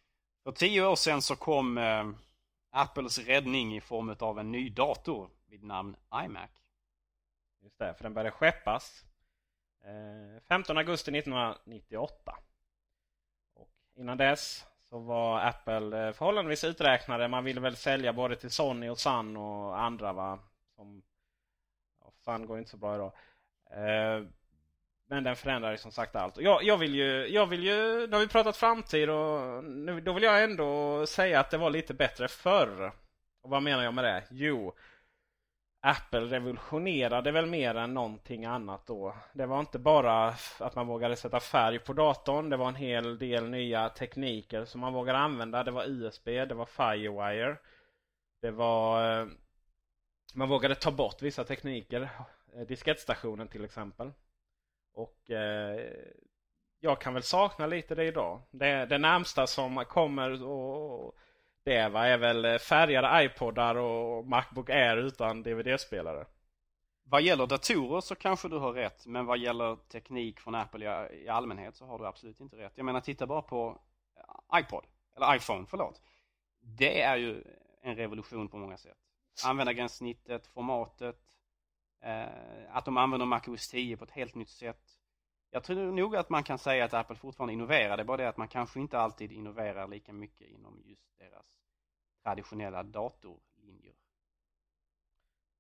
För 0.44 0.52
tio 0.52 0.88
år 0.88 0.96
sedan 0.96 1.22
så 1.22 1.36
kom 1.36 1.78
eh, 1.78 2.10
Apples 2.72 3.18
räddning 3.20 3.76
i 3.76 3.82
form 3.82 4.16
av 4.20 4.40
en 4.40 4.52
ny 4.52 4.70
dator 4.70 5.30
vid 5.52 5.64
namn 5.64 5.96
iMac. 6.26 6.50
Just 7.62 7.80
det, 7.80 7.94
för 7.94 8.04
den 8.04 8.14
började 8.14 8.32
skeppas 8.32 9.06
eh, 9.84 10.42
15 10.48 10.78
augusti 10.78 11.18
1998. 11.18 12.38
Och 13.54 13.70
innan 13.96 14.18
dess 14.18 14.66
så 14.90 15.00
var 15.00 15.40
Apple 15.40 16.08
eh, 16.08 16.14
förhållandevis 16.14 16.64
uträknade. 16.64 17.28
Man 17.28 17.44
ville 17.44 17.62
väl 17.62 17.76
sälja 17.76 18.14
både 18.14 18.36
till 18.36 18.52
Sony 18.52 18.90
och 18.90 19.00
Sun 19.00 19.38
och 19.38 19.82
andra 19.82 20.14
va. 20.14 20.40
Som, 20.76 21.04
ja, 22.02 22.12
Sun 22.26 22.46
går 22.46 22.60
inte 22.60 22.72
så 22.72 22.78
bra 22.78 22.96
idag. 22.96 23.14
Eh, 23.72 24.28
men 25.08 25.24
den 25.24 25.36
förändrar 25.36 25.76
som 25.76 25.92
sagt 25.92 26.16
allt. 26.16 26.38
Jag, 26.38 26.64
jag, 26.64 26.78
vill 26.78 26.96
ju, 26.96 27.28
jag 27.28 27.46
vill 27.46 27.64
ju, 27.64 28.08
nu 28.08 28.14
har 28.14 28.20
vi 28.20 28.28
pratat 28.28 28.58
framtid 28.58 29.10
och 29.10 29.64
nu, 29.64 30.02
då 30.02 30.14
vill 30.14 30.24
jag 30.24 30.44
ändå 30.44 31.06
säga 31.06 31.40
att 31.40 31.52
det 31.52 31.58
var 31.58 31.70
lite 31.70 31.94
bättre 31.94 32.28
förr. 32.28 32.92
Och 33.42 33.50
vad 33.50 33.64
menar 33.64 33.84
jag 33.84 33.94
med 33.94 34.04
det? 34.04 34.24
Jo, 34.30 34.74
Apple 35.84 36.20
revolutionerade 36.20 37.32
väl 37.32 37.46
mer 37.46 37.76
än 37.76 37.94
någonting 37.94 38.46
annat 38.46 38.88
då. 38.88 39.16
Det 39.34 39.46
var 39.46 39.60
inte 39.60 39.80
bara 39.80 40.36
att 40.60 40.76
man 40.76 40.88
vågade 40.88 41.16
sätta 41.16 41.40
färg 41.40 41.80
på 41.80 41.94
datorn. 41.94 42.50
Det 42.50 42.58
var 42.58 42.68
en 42.68 42.76
hel 42.76 43.18
del 43.18 43.50
nya 43.50 43.90
tekniker 43.90 44.66
som 44.66 44.82
man 44.82 44.94
vågade 44.94 45.20
använda. 45.20 45.64
Det 45.64 45.72
var 45.72 45.86
USB, 45.86 46.26
det 46.26 46.54
var 46.54 46.66
Firewire. 46.66 47.58
Det 48.42 48.52
var... 48.52 49.20
Eh, 49.22 49.28
man 50.34 50.50
vågade 50.50 50.76
ta 50.76 50.92
bort 50.92 51.22
vissa 51.22 51.44
tekniker. 51.44 52.10
Eh, 52.56 52.62
Diskettstationen 52.62 53.48
till 53.48 53.66
exempel. 53.66 54.12
Och 54.94 55.32
eh, 55.32 55.94
jag 56.80 57.02
kan 57.02 57.14
väl 57.14 57.24
sakna 57.24 57.68
lite 57.68 57.96
det 57.96 58.06
idag. 58.06 58.42
Det, 58.52 58.86
det 58.86 58.98
närmsta 58.98 59.48
som 59.48 59.86
kommer 59.86 60.44
och 60.44 61.16
det 61.64 61.90
va, 61.90 62.08
är 62.08 62.18
väl 62.18 62.46
eh, 62.46 62.58
färgade 62.58 63.26
iPodar 63.26 63.76
och 63.76 64.28
Macbook 64.28 64.70
Air 64.70 64.98
utan 64.98 65.44
DVD-spelare. 65.44 66.26
Vad 67.04 67.22
gäller 67.22 67.48
datorer 67.48 68.02
så 68.02 68.16
kanske 68.16 68.50
du 68.50 68.58
har 68.58 68.74
rätt, 68.74 69.06
men 69.06 69.26
vad 69.26 69.38
gäller 69.38 69.76
teknik 69.76 70.40
från 70.40 70.56
Apple 70.56 71.10
i, 71.14 71.30
allmänhet 71.30 71.76
så 71.76 71.86
har 71.86 72.00
du 72.00 72.06
absolut 72.06 72.40
inte 72.40 72.58
rätt. 72.58 72.74
Jag 72.76 72.86
menar, 72.86 73.00
titta 73.00 73.28
bara 73.28 73.42
på 73.42 73.80
eh, 74.18 74.60
iPod, 74.60 74.86
eller 75.16 75.36
iPhone, 75.36 75.66
förlåt. 75.70 76.02
Det 76.60 77.02
är 77.02 77.18
ju 77.18 77.44
en 77.82 77.96
revolution 77.96 78.48
på 78.48 78.58
många 78.58 78.78
sätt. 78.78 78.98
Användargränssnittet, 79.46 80.48
formatet, 80.48 81.20
eh, 82.02 82.26
att 82.70 82.86
de 82.86 82.98
använder 82.98 83.26
MacOS 83.26 83.70
10 83.70 83.98
på 83.98 84.04
ett 84.04 84.12
helt 84.12 84.36
nytt 84.36 84.50
sätt. 84.50 85.01
Jag 85.54 85.64
tror 85.64 85.92
nog 85.92 86.16
att 86.16 86.30
man 86.30 86.44
kan 86.44 86.58
säga 86.58 86.86
att 86.86 86.94
Apple 86.94 87.16
fortfarande 87.16 87.54
innoverar, 87.54 87.98
det 87.98 88.04
är 88.04 88.06
bara 88.06 88.18
det 88.18 88.30
att 88.30 88.38
man 88.38 88.48
kanske 88.48 88.80
inte 88.80 89.00
alltid 89.00 89.32
innoverar 89.32 89.88
lika 89.88 90.14
mycket 90.14 90.48
inom 90.48 90.82
just 90.86 91.18
deras 91.18 91.46
traditionella 92.24 92.84
datorlinjer. 92.84 93.96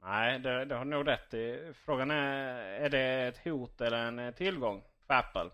Nej, 0.01 0.39
det, 0.39 0.65
det 0.65 0.75
har 0.75 0.85
du 0.85 0.91
nog 0.91 1.07
rätt 1.07 1.33
i. 1.33 1.73
Frågan 1.73 2.11
är, 2.11 2.55
är 2.55 2.89
det 2.89 3.27
ett 3.27 3.43
hot 3.43 3.81
eller 3.81 3.97
en 3.97 4.33
tillgång 4.33 4.83
för 5.07 5.13
Apple? 5.13 5.51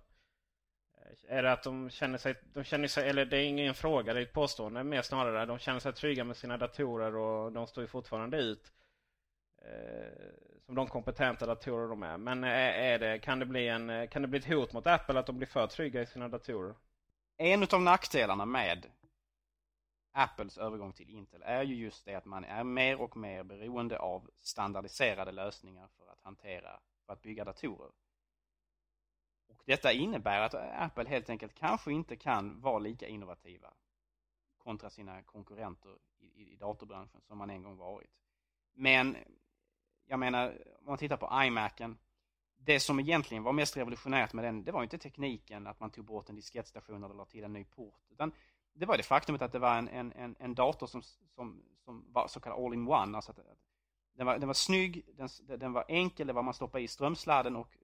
Är 1.28 1.43
det 1.43 1.52
att 1.52 1.63
de 1.63 1.89
känner 1.89 2.17
sig, 2.17 2.36
de 2.54 2.63
känner 2.63 2.88
sig, 2.88 3.10
eller 3.10 3.26
det 3.26 3.38
är 3.38 3.45
ingen 3.45 3.73
fråga, 3.73 4.13
det 4.13 4.19
är 4.19 4.23
ett 4.23 4.34
påstående 4.34 4.84
mer 4.84 5.02
snarare. 5.02 5.45
De 5.45 5.60
känner 5.60 5.80
sig 5.80 5.93
trygga 5.93 6.23
med 6.23 6.38
sina 6.38 6.58
datorer 6.58 7.15
och 7.15 7.52
de 7.52 7.67
står 7.67 7.84
ju 7.84 7.88
fortfarande 7.88 8.38
ut. 8.38 8.73
Eh, 9.62 10.56
som 10.67 10.75
de 10.75 10.88
kompetenta 10.88 11.45
datorer 11.45 11.88
de 11.88 12.03
är. 12.03 12.17
Men 12.17 12.43
eh, 12.43 12.49
är, 12.49 12.99
det, 12.99 13.19
kan, 13.19 13.39
det 13.39 13.45
bli 13.45 13.67
en, 13.67 13.89
eh, 13.89 14.10
kan 14.10 14.21
det 14.21 14.27
bli 14.27 14.39
ett 14.39 14.47
hot 14.47 14.73
mot 14.73 14.88
Apple 14.88 15.19
att 15.19 15.25
de 15.25 15.38
blir 15.38 15.47
för 15.47 15.67
trygga 15.67 16.01
i 16.01 16.06
sina 16.06 16.27
datorer? 16.27 16.75
En 17.38 17.67
av 17.73 17.82
nackdelarna 17.82 18.45
med 18.45 18.86
Apples 20.12 20.58
övergång 20.58 20.93
till 20.93 21.10
Intel 21.10 21.41
är 21.43 21.63
ju 21.63 21.75
just 21.75 22.06
det 22.06 22.15
att 22.15 22.25
man 22.25 22.43
är 22.43 22.63
mer 22.63 23.01
och 23.01 23.17
mer 23.17 23.43
beroende 23.43 23.99
av 23.99 24.30
standardiserade 24.41 25.32
lösningar 25.32 25.88
för 25.97 26.12
att 26.12 26.21
hantera, 26.21 26.80
för 27.06 27.13
att 27.13 27.21
bygga 27.21 27.43
datorer. 27.43 27.91
Och 29.47 29.63
detta 29.65 29.91
innebär 29.91 30.41
att 30.41 30.53
Apple 30.53 31.10
helt 31.10 31.30
enkelt 31.30 31.53
kanske 31.53 31.91
inte 31.91 32.15
kan 32.15 32.62
vara 32.62 32.80
lika 32.80 33.08
innovativa 33.08 33.73
kontra 34.58 34.89
sina 34.89 35.23
konkurrenter 35.23 35.97
i, 36.19 36.53
i 36.53 36.56
datorbranschen 36.56 37.21
som 37.21 37.38
man 37.38 37.49
en 37.49 37.63
gång 37.63 37.77
varit. 37.77 38.12
Men 38.73 39.17
jag 40.07 40.19
menar, 40.19 40.47
om 40.79 40.85
man 40.85 40.97
tittar 40.97 41.17
på 41.17 41.43
iMacen. 41.43 41.97
Det 42.57 42.79
som 42.79 42.99
egentligen 42.99 43.43
var 43.43 43.53
mest 43.53 43.77
revolutionärt 43.77 44.33
med 44.33 44.45
den, 44.45 44.63
det 44.63 44.71
var 44.71 44.83
inte 44.83 44.97
tekniken 44.97 45.67
att 45.67 45.79
man 45.79 45.91
tog 45.91 46.05
bort 46.05 46.29
en 46.29 46.35
diskettstation 46.35 47.03
eller 47.03 47.15
la 47.15 47.25
till 47.25 47.43
en 47.43 47.53
ny 47.53 47.63
port. 47.63 48.01
Utan 48.09 48.31
det 48.73 48.85
var 48.85 48.97
det 48.97 49.03
faktumet 49.03 49.41
att 49.41 49.51
det 49.51 49.59
var 49.59 49.77
en, 49.77 49.87
en, 49.87 50.13
en, 50.13 50.35
en 50.39 50.55
dator 50.55 50.87
som, 50.87 51.01
som, 51.35 51.63
som 51.85 52.05
var 52.13 52.27
så 52.27 52.39
kallad 52.39 52.65
all-in-one. 52.65 53.15
Alltså 53.15 53.33
den, 54.13 54.25
var, 54.25 54.37
den 54.37 54.47
var 54.47 54.53
snygg, 54.53 55.05
den, 55.15 55.29
den 55.59 55.73
var 55.73 55.85
enkel, 55.87 56.27
det 56.27 56.33
var 56.33 56.43
man 56.43 56.53
stoppade 56.53 56.83
i 56.83 56.87
strömsladden 56.87 57.55
och 57.55 57.77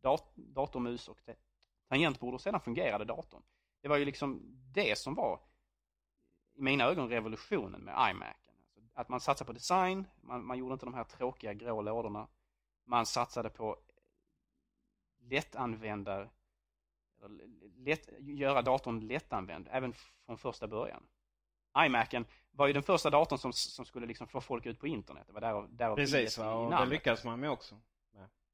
dat, 0.00 0.32
datormus 0.34 1.08
och 1.08 1.18
tangentbord 1.88 2.34
och 2.34 2.40
sedan 2.40 2.60
fungerade 2.60 3.04
datorn. 3.04 3.42
Det 3.82 3.88
var 3.88 3.96
ju 3.96 4.04
liksom 4.04 4.40
det 4.72 4.98
som 4.98 5.14
var, 5.14 5.40
i 6.54 6.62
mina 6.62 6.84
ögon, 6.84 7.08
revolutionen 7.08 7.80
med 7.80 8.10
iMac. 8.10 8.36
Att 9.00 9.08
man 9.08 9.20
satsade 9.20 9.46
på 9.46 9.52
design, 9.52 10.06
man, 10.20 10.44
man 10.44 10.58
gjorde 10.58 10.72
inte 10.72 10.86
de 10.86 10.94
här 10.94 11.04
tråkiga 11.04 11.54
grå 11.54 11.82
lådorna. 11.82 12.28
Man 12.84 13.06
satsade 13.06 13.50
på 13.50 13.78
lättanvändare 15.20 16.28
lätt, 17.76 18.08
göra 18.18 18.62
datorn 18.62 19.00
lättanvänd, 19.00 19.68
även 19.70 19.94
från 20.26 20.38
första 20.38 20.66
början. 20.66 21.02
iMacen 21.78 22.26
var 22.50 22.66
ju 22.66 22.72
den 22.72 22.82
första 22.82 23.10
datorn 23.10 23.38
som, 23.38 23.52
som 23.52 23.84
skulle 23.84 24.06
liksom 24.06 24.26
få 24.26 24.40
folk 24.40 24.66
ut 24.66 24.80
på 24.80 24.86
internet. 24.86 25.24
Det 25.26 25.32
var 25.32 25.40
där, 25.40 25.68
där 25.70 25.96
Precis, 25.96 26.38
och 26.38 26.70
det 26.70 26.86
lyckades 26.86 27.24
man 27.24 27.40
med 27.40 27.50
också. 27.50 27.80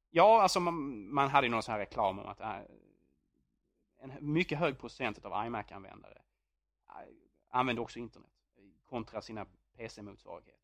Ja, 0.09 0.41
alltså 0.41 0.59
man, 0.59 1.07
man 1.13 1.29
hade 1.29 1.47
ju 1.47 1.51
någon 1.51 1.63
sån 1.63 1.71
här 1.71 1.79
reklam 1.79 2.19
om 2.19 2.27
att 2.27 2.39
äh, 2.39 2.59
en 3.99 4.13
mycket 4.19 4.59
hög 4.59 4.79
procent 4.79 5.25
av 5.25 5.45
iMac-användare 5.45 6.21
äh, 6.89 6.93
använde 7.49 7.81
också 7.81 7.99
internet 7.99 8.31
kontra 8.89 9.21
sina 9.21 9.45
PC-motsvarigheter. 9.77 10.61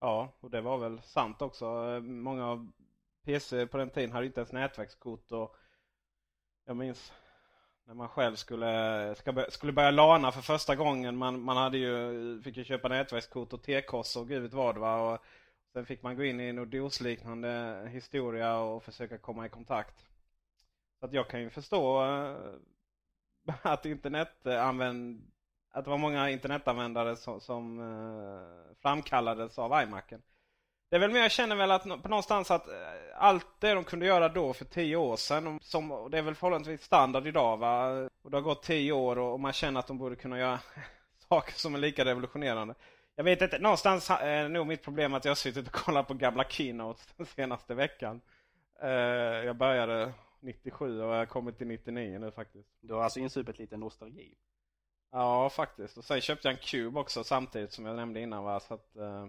Ja, 0.00 0.32
och 0.40 0.50
det 0.50 0.60
var 0.60 0.78
väl 0.78 1.02
sant 1.02 1.42
också. 1.42 2.00
Många 2.00 2.46
av 2.46 2.72
PC 3.24 3.66
på 3.66 3.78
den 3.78 3.90
tiden 3.90 4.12
hade 4.12 4.26
inte 4.26 4.40
ens 4.40 4.52
nätverkskort 4.52 5.32
och 5.32 5.56
jag 6.64 6.76
minns 6.76 7.12
när 7.84 7.94
man 7.94 8.08
själv 8.08 8.36
skulle, 8.36 9.14
skulle 9.48 9.72
börja 9.72 9.90
lana 9.90 10.32
för 10.32 10.40
första 10.40 10.76
gången. 10.76 11.16
Man, 11.16 11.40
man 11.40 11.56
hade 11.56 11.78
ju, 11.78 12.42
fick 12.42 12.56
ju 12.56 12.64
köpa 12.64 12.88
nätverkskort 12.88 13.52
och 13.52 13.62
T-kors 13.62 14.16
och 14.16 14.28
gud 14.28 14.42
vet 14.42 14.52
vad 14.52 14.78
Va? 14.78 15.12
Och 15.12 15.18
sen 15.72 15.86
fick 15.86 16.02
man 16.02 16.16
gå 16.16 16.24
in 16.24 16.40
i 16.40 16.48
en 16.48 16.70
DOS-liknande 16.70 17.82
historia 17.92 18.58
och 18.58 18.82
försöka 18.82 19.18
komma 19.18 19.46
i 19.46 19.48
kontakt. 19.48 20.06
Så 21.00 21.06
att 21.06 21.12
jag 21.12 21.28
kan 21.28 21.40
ju 21.40 21.50
förstå 21.50 22.04
eh, 22.04 22.36
att 23.62 23.86
internetanvändning 23.86 25.22
att 25.70 25.84
det 25.84 25.90
var 25.90 25.98
många 25.98 26.30
internetanvändare 26.30 27.16
som, 27.16 27.40
som 27.40 27.80
eh, 27.80 28.76
framkallades 28.82 29.58
av 29.58 29.82
iMacen. 29.82 30.22
Det 30.90 30.96
är 30.96 31.00
väl 31.00 31.10
mer, 31.10 31.20
jag 31.20 31.30
känner 31.30 31.56
väl 31.56 31.70
att 31.70 31.82
på 31.82 32.08
någonstans 32.08 32.50
att 32.50 32.68
eh, 32.68 32.74
allt 33.16 33.46
det 33.58 33.74
de 33.74 33.84
kunde 33.84 34.06
göra 34.06 34.28
då 34.28 34.52
för 34.52 34.64
tio 34.64 34.96
år 34.96 35.16
sedan, 35.16 35.58
som, 35.62 36.08
det 36.10 36.18
är 36.18 36.22
väl 36.22 36.34
förhållandevis 36.34 36.82
standard 36.82 37.26
idag 37.26 37.56
va. 37.56 37.88
Och 38.22 38.30
det 38.30 38.36
har 38.36 38.42
gått 38.42 38.62
tio 38.62 38.92
år 38.92 39.18
och 39.18 39.40
man 39.40 39.52
känner 39.52 39.80
att 39.80 39.86
de 39.86 39.98
borde 39.98 40.16
kunna 40.16 40.38
göra 40.38 40.60
saker 41.28 41.52
som 41.52 41.74
är 41.74 41.78
lika 41.78 42.04
revolutionerande. 42.04 42.74
Jag 43.16 43.24
vet 43.24 43.42
inte, 43.42 43.58
någonstans 43.58 44.10
är 44.10 44.48
nog 44.48 44.66
mitt 44.66 44.82
problem 44.82 45.14
att 45.14 45.24
jag 45.24 45.30
har 45.30 45.36
suttit 45.36 45.66
och 45.66 45.72
kollat 45.72 46.08
på 46.08 46.14
gamla 46.14 46.44
keynotes 46.44 47.14
den 47.16 47.26
senaste 47.26 47.74
veckan. 47.74 48.20
Eh, 48.82 48.90
jag 49.44 49.56
började 49.56 50.12
97 50.40 51.02
och 51.02 51.12
jag 51.12 51.18
har 51.18 51.26
kommit 51.26 51.58
till 51.58 51.66
99 51.66 52.18
nu 52.18 52.30
faktiskt. 52.30 52.68
Du 52.80 52.94
har 52.94 53.02
alltså 53.02 53.20
insupit 53.20 53.58
lite 53.58 53.76
nostalgi? 53.76 54.34
Ja, 55.10 55.50
faktiskt. 55.50 55.98
Och 55.98 56.04
sen 56.04 56.20
köpte 56.20 56.48
jag 56.48 56.54
en 56.54 56.62
Cube 56.62 57.00
också 57.00 57.24
samtidigt 57.24 57.72
som 57.72 57.86
jag 57.86 57.96
nämnde 57.96 58.20
innan 58.20 58.44
va. 58.44 58.60
Så 58.60 58.74
att, 58.74 58.96
eh, 58.96 59.26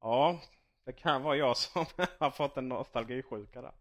Ja, 0.00 0.40
det 0.84 0.92
kan 0.92 1.22
vara 1.22 1.36
jag 1.36 1.56
som 1.56 1.86
har 2.18 2.30
fått 2.30 2.56
en 2.56 2.68
nostalgisjuka 2.68 3.62
där. 3.62 3.72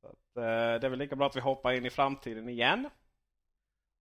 Så 0.00 0.06
att, 0.08 0.36
eh, 0.36 0.80
det 0.80 0.86
är 0.86 0.88
väl 0.88 0.98
lika 0.98 1.16
bra 1.16 1.26
att 1.26 1.36
vi 1.36 1.40
hoppar 1.40 1.72
in 1.72 1.86
i 1.86 1.90
framtiden 1.90 2.48
igen. 2.48 2.90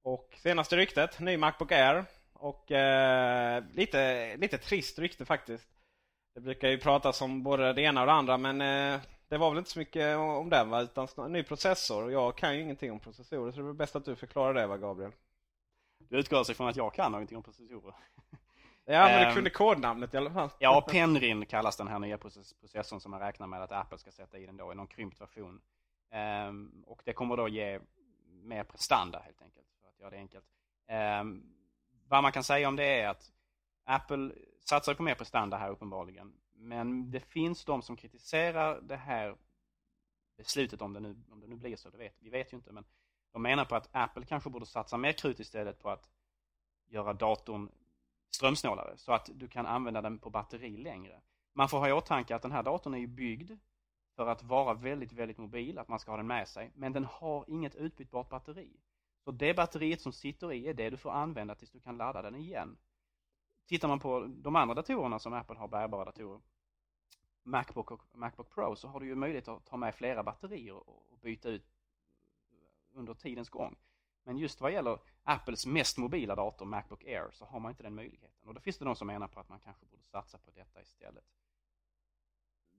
Och 0.04 0.38
senaste 0.38 0.78
ryktet, 0.78 1.20
ny 1.20 1.38
Macbook 1.38 1.72
Air. 1.72 2.06
Och 2.34 2.72
eh, 2.72 3.64
lite, 3.74 4.36
lite 4.38 4.58
trist 4.58 5.00
rykte 5.00 5.26
faktiskt. 5.26 5.68
Det 6.36 6.42
brukar 6.42 6.70
ju 6.70 6.80
pratas 6.80 7.22
om 7.22 7.44
både 7.44 7.74
det 7.74 7.82
ena 7.82 8.02
och 8.02 8.08
det 8.08 8.14
andra 8.14 8.38
men 8.38 8.62
eh, 8.62 9.02
det 9.28 9.38
var 9.38 9.50
väl 9.50 9.58
inte 9.58 9.72
så 9.72 9.80
mycket 9.80 10.18
om 10.18 10.50
den 10.50 10.70
va? 10.70 10.82
Utan 10.82 11.08
en 11.18 11.32
ny 11.32 11.44
processor. 11.44 12.04
Och 12.04 12.12
jag 12.12 12.38
kan 12.38 12.56
ju 12.56 12.62
ingenting 12.62 12.92
om 12.92 13.00
processorer 13.00 13.52
så 13.52 13.58
det 13.58 13.64
är 13.64 13.66
väl 13.66 13.74
bäst 13.74 13.96
att 13.96 14.06
du 14.06 14.16
förklarar 14.16 14.54
det 14.54 14.68
va 14.68 14.78
Gabriel? 14.78 15.12
Du 16.12 16.18
utgår 16.18 16.38
alltså 16.38 16.54
från 16.54 16.68
att 16.68 16.76
jag 16.76 16.94
kan 16.94 17.12
någonting 17.12 17.38
om 17.38 17.44
processorer? 17.44 17.94
Ja, 18.86 19.06
men 19.06 19.20
du 19.20 19.28
ehm, 19.28 19.36
kunde 19.36 19.50
kodnamnet 19.50 20.14
i 20.14 20.18
alla 20.18 20.32
fall. 20.32 20.50
Ja, 20.60 20.88
Penrin 20.90 21.46
kallas 21.46 21.78
den 21.78 21.88
här 21.88 22.00
nya 22.00 22.18
processorn 22.18 23.00
som 23.00 23.12
man 23.12 23.20
räknar 23.20 23.48
med 23.48 23.62
att 23.62 23.72
Apple 23.72 23.98
ska 23.98 24.12
sätta 24.12 24.38
i 24.38 24.46
den 24.46 24.58
då 24.58 24.72
i 24.72 24.76
någon 24.76 24.88
krympt 24.88 25.22
version. 25.22 25.62
Um, 26.50 26.84
och 26.88 27.02
det 27.06 27.14
kommer 27.14 27.38
då 27.38 27.48
ge 27.48 27.80
mer 28.44 28.64
prestanda 28.64 29.20
helt 29.20 29.42
enkelt, 29.42 29.68
för 29.82 29.90
att 29.90 30.00
göra 30.00 30.10
det 30.10 30.18
enkelt. 30.18 30.46
Um, 31.22 31.44
vad 32.08 32.24
man 32.24 32.32
kan 32.32 32.44
säga 32.44 32.68
om 32.68 32.76
det 32.76 33.00
är 33.02 33.08
att 33.08 33.32
Apple 33.84 34.32
satsar 34.66 34.94
på 34.94 35.04
mer 35.04 35.16
prestanda 35.16 35.58
här 35.58 35.70
uppenbarligen. 35.70 36.34
Men 36.54 37.12
det 37.12 37.20
finns 37.20 37.66
de 37.66 37.82
som 37.82 37.96
kritiserar 37.98 38.82
det 38.82 38.98
här 38.98 39.36
beslutet, 40.38 40.82
om 40.82 40.94
det 40.94 41.00
nu, 41.00 41.16
om 41.32 41.40
det 41.40 41.48
nu 41.48 41.56
blir 41.56 41.76
så, 41.76 41.90
det 41.90 41.98
vet, 41.98 42.16
vi 42.20 42.30
vet 42.30 42.54
ju 42.54 42.58
inte. 42.58 42.72
Men 42.72 42.86
de 43.32 43.42
menar 43.42 43.66
på 43.66 43.76
att 43.76 43.90
Apple 43.92 44.26
kanske 44.26 44.50
borde 44.50 44.66
satsa 44.66 44.98
mer 44.98 45.12
krut 45.12 45.40
istället 45.40 45.80
på 45.80 45.90
att 45.90 46.10
göra 46.88 47.14
datorn 47.14 47.70
strömsnålare 48.36 48.98
så 48.98 49.14
att 49.14 49.30
du 49.34 49.48
kan 49.48 49.66
använda 49.66 50.02
den 50.02 50.20
på 50.20 50.30
batteri 50.30 50.78
längre. 50.78 51.22
Man 51.54 51.70
får 51.70 51.80
ha 51.80 51.90
i 51.90 51.92
åtanke 51.92 52.36
att 52.36 52.42
den 52.42 52.52
här 52.52 52.64
datorn 52.64 52.94
är 52.94 52.98
ju 52.98 53.08
byggd 53.08 53.52
för 54.16 54.28
att 54.28 54.44
vara 54.44 54.74
väldigt, 54.74 55.14
väldigt 55.14 55.38
mobil, 55.38 55.80
att 55.80 55.88
man 55.88 56.00
ska 56.00 56.12
ha 56.12 56.18
den 56.18 56.28
med 56.28 56.48
sig. 56.48 56.72
Men 56.76 56.94
den 56.94 57.06
har 57.06 57.46
inget 57.48 57.76
utbytbart 57.76 58.30
batteri. 58.30 58.80
Så 59.24 59.32
det 59.32 59.54
batteriet 59.54 60.02
som 60.02 60.14
sitter 60.14 60.54
i 60.54 60.68
är 60.68 60.74
det 60.74 60.90
du 60.90 60.98
får 60.98 61.12
använda 61.12 61.56
tills 61.56 61.72
du 61.72 61.80
kan 61.80 61.98
ladda 61.98 62.22
den 62.22 62.36
igen. 62.36 62.78
Tittar 63.68 63.88
man 63.88 64.00
på 64.00 64.26
de 64.28 64.56
andra 64.56 64.76
datorerna 64.76 65.20
som 65.20 65.34
Apple 65.34 65.58
har, 65.58 65.68
bärbara 65.68 66.06
datorer, 66.06 66.42
Macbook 67.44 67.92
och 67.92 68.04
Macbook 68.14 68.50
Pro, 68.50 68.76
så 68.76 68.88
har 68.88 69.00
du 69.00 69.06
ju 69.06 69.16
möjlighet 69.16 69.48
att 69.48 69.66
ta 69.66 69.78
med 69.78 69.96
flera 69.96 70.24
batterier 70.24 70.90
och 70.90 71.20
byta 71.22 71.50
ut 71.50 71.71
under 72.94 73.14
tidens 73.14 73.50
gång. 73.50 73.76
Men 74.24 74.38
just 74.38 74.62
vad 74.62 74.72
gäller 74.72 75.00
Apples 75.24 75.66
mest 75.66 75.98
mobila 75.98 76.36
dator, 76.36 76.66
Macbook 76.66 77.04
Air, 77.04 77.30
så 77.32 77.46
har 77.46 77.60
man 77.60 77.72
inte 77.72 77.84
den 77.84 77.96
möjligheten. 77.96 78.48
Och 78.48 78.54
då 78.54 78.62
finns 78.62 78.78
det 78.78 78.86
de 78.86 78.96
som 78.96 79.08
menar 79.08 79.28
på 79.28 79.40
att 79.40 79.50
man 79.50 79.60
kanske 79.60 79.86
borde 79.86 80.04
satsa 80.04 80.38
på 80.38 80.52
detta 80.56 80.82
istället. 80.82 81.24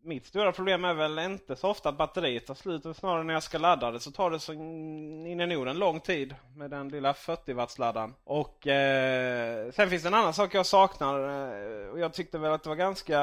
Mitt 0.05 0.27
stora 0.27 0.53
problem 0.53 0.85
är 0.85 0.94
väl 0.94 1.18
inte 1.18 1.57
så 1.57 1.70
ofta 1.70 1.88
att 1.88 1.96
batteriet 1.96 2.46
tar 2.46 2.55
slut, 2.55 2.96
snarare 2.96 3.25
när 3.25 3.35
jag 3.35 3.42
ska 3.42 3.59
ladda 3.59 3.90
det 3.90 4.01
så 4.01 4.11
tar 4.11 4.31
det 4.31 4.40
så 4.40 4.53
in 4.53 5.40
i 5.40 5.46
Norden 5.46 5.79
lång 5.79 6.01
tid 6.01 6.35
med 6.57 6.70
den 6.70 6.88
lilla 6.88 7.14
40 7.14 7.53
watts 7.53 7.79
laddaren. 7.79 8.14
Och 8.25 8.66
eh, 8.66 9.72
sen 9.72 9.90
finns 9.90 10.03
det 10.03 10.09
en 10.09 10.14
annan 10.14 10.35
sak 10.35 10.55
jag 10.55 10.66
saknar 10.66 11.18
eh, 11.18 11.88
och 11.88 11.98
jag 11.98 12.12
tyckte 12.12 12.38
väl 12.38 12.53
att 12.53 12.62
det 12.62 12.68
var 12.68 12.77
ganska 12.77 13.18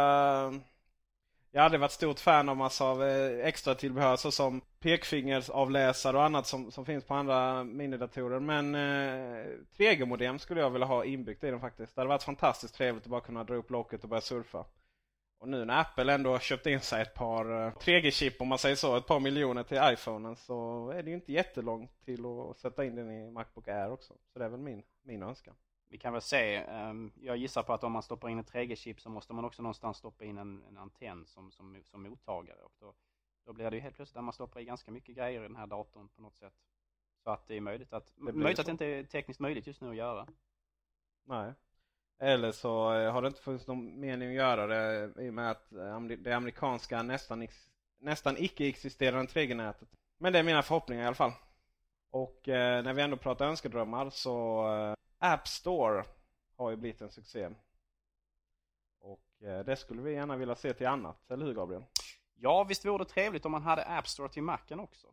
jag 1.52 1.62
har 1.62 1.66
aldrig 1.66 1.82
varit 1.82 1.92
stort 1.92 2.20
fan 2.20 2.50
av 2.50 2.58
massa 2.58 2.86
av 2.86 3.04
eh, 3.04 3.46
extra 3.48 3.76
tillbehör 3.76 4.16
såsom 4.16 4.62
pekfingersavläsare 4.80 6.18
och 6.18 6.24
annat 6.24 6.48
som, 6.48 6.72
som 6.72 6.86
finns 6.86 7.04
på 7.04 7.14
andra 7.14 7.64
minidatorer. 7.64 8.40
Men 8.40 8.76
eh, 8.76 9.46
3G-modem 9.78 10.40
skulle 10.40 10.62
jag 10.62 10.70
vilja 10.70 10.88
ha 10.88 11.06
inbyggt 11.06 11.44
i 11.44 11.52
den 11.52 11.60
faktiskt. 11.60 11.96
Det 11.96 12.02
hade 12.02 12.10
varit 12.10 12.24
fantastiskt 12.24 12.76
trevligt 12.76 13.04
att 13.04 13.10
bara 13.10 13.22
kunna 13.22 13.44
dra 13.44 13.56
upp 13.56 13.70
locket 13.70 14.04
och 14.04 14.10
börja 14.10 14.22
surfa. 14.22 14.66
Och 15.40 15.48
nu 15.48 15.66
när 15.66 15.82
Apple 15.82 16.14
ändå 16.14 16.32
har 16.32 16.40
köpt 16.40 16.66
in 16.66 16.80
sig 16.80 17.02
ett 17.02 17.14
par 17.14 17.46
eh, 17.46 17.72
3G-chip 17.72 18.42
om 18.42 18.48
man 18.48 18.58
säger 18.58 18.76
så, 18.76 18.98
ett 18.98 19.08
par 19.08 19.20
miljoner 19.20 19.64
till 19.64 19.80
iPhonen 19.84 20.36
så 20.36 20.90
är 20.90 21.04
det 21.04 21.10
ju 21.10 21.16
inte 21.16 21.32
jättelångt 21.32 21.92
till 22.06 22.26
att 22.26 22.58
sätta 22.58 22.86
in 22.86 22.96
den 22.96 23.12
i 23.12 23.32
Macbook 23.32 23.68
Air 23.68 23.92
också. 23.92 24.14
Så 24.34 24.40
det 24.40 24.46
är 24.46 24.50
väl 24.50 24.60
min, 24.60 24.84
min 25.04 25.24
önskan 25.24 25.56
vi 25.90 25.98
kan 25.98 26.14
väl 26.14 26.22
se, 26.22 26.56
ehm, 26.56 27.12
jag 27.16 27.38
gissar 27.38 27.64
på 27.64 27.74
att 27.74 27.84
om 27.84 27.92
man 27.92 28.04
stoppar 28.04 28.30
in 28.30 28.40
ett 28.40 28.52
3G-chip 28.52 29.02
så 29.02 29.10
måste 29.10 29.34
man 29.34 29.46
också 29.46 29.62
någonstans 29.62 29.98
stoppa 29.98 30.26
in 30.26 30.38
en, 30.38 30.64
en 30.70 30.78
antenn 30.78 31.26
som, 31.26 31.52
som, 31.52 31.84
som 31.84 32.04
mottagare. 32.04 32.62
Och 32.62 32.74
då 32.80 32.94
Då 33.46 33.54
blir 33.54 33.70
det 33.70 33.78
ju 33.78 33.82
helt 33.82 33.96
plötsligt 33.96 34.18
att 34.18 34.24
man 34.24 34.34
stoppar 34.34 34.60
i 34.60 34.66
ganska 34.66 34.92
mycket 34.92 35.16
grejer 35.16 35.40
i 35.40 35.48
den 35.48 35.56
här 35.56 35.68
datorn 35.68 36.10
på 36.10 36.22
något 36.22 36.38
sätt. 36.38 36.54
Så 37.24 37.30
att 37.30 37.48
det 37.48 37.56
är 37.56 37.62
möjligt 37.62 37.94
att, 37.94 38.16
blir 38.16 38.34
möjligt 38.34 38.58
så. 38.58 38.62
att 38.62 38.66
det 38.66 38.72
inte 38.72 38.86
är 38.86 39.04
tekniskt 39.04 39.40
möjligt 39.40 39.68
just 39.68 39.82
nu 39.82 39.90
att 39.90 39.96
göra. 39.96 40.28
Nej. 41.24 41.54
Eller 42.20 42.52
så 42.52 42.94
eh, 42.94 43.12
har 43.12 43.22
det 43.22 43.28
inte 43.28 43.42
funnits 43.42 43.68
någon 43.68 44.00
mening 44.00 44.30
att 44.30 44.36
göra 44.36 44.68
det 44.68 45.14
i 45.26 45.30
och 45.30 45.34
med 45.34 45.52
att 45.52 45.74
eh, 45.74 46.02
det 46.02 46.34
amerikanska 46.34 47.04
nästan, 47.04 47.48
nästan 48.00 48.38
icke-existerande 48.38 49.32
3G-nätet. 49.32 49.90
Men 50.18 50.34
det 50.34 50.40
är 50.40 50.44
mina 50.44 50.64
förhoppningar 50.64 51.04
i 51.04 51.06
alla 51.06 51.16
fall. 51.16 51.32
Och 52.12 52.50
eh, 52.50 52.84
när 52.84 52.94
vi 52.94 53.02
ändå 53.02 53.18
pratar 53.18 53.48
önskedrömmar 53.48 54.10
så 54.10 54.68
eh, 54.74 54.94
App 55.20 55.48
Store 55.48 56.06
har 56.56 56.70
ju 56.70 56.76
blivit 56.76 57.02
en 57.02 57.12
succé. 57.12 57.50
Och 59.00 59.44
eh, 59.44 59.66
det 59.66 59.76
skulle 59.76 60.02
vi 60.02 60.14
gärna 60.14 60.36
vilja 60.36 60.56
se 60.56 60.74
till 60.74 60.88
annat, 60.88 61.32
eller 61.32 61.46
hur 61.46 61.54
Gabriel? 61.54 61.86
Ja, 62.36 62.64
visst 62.64 62.86
vore 62.86 63.04
det 63.04 63.10
trevligt 63.10 63.46
om 63.46 63.52
man 63.52 63.62
hade 63.62 63.86
App 63.86 64.08
Store 64.08 64.30
till 64.30 64.44
Macen 64.44 64.80
också. 64.80 65.08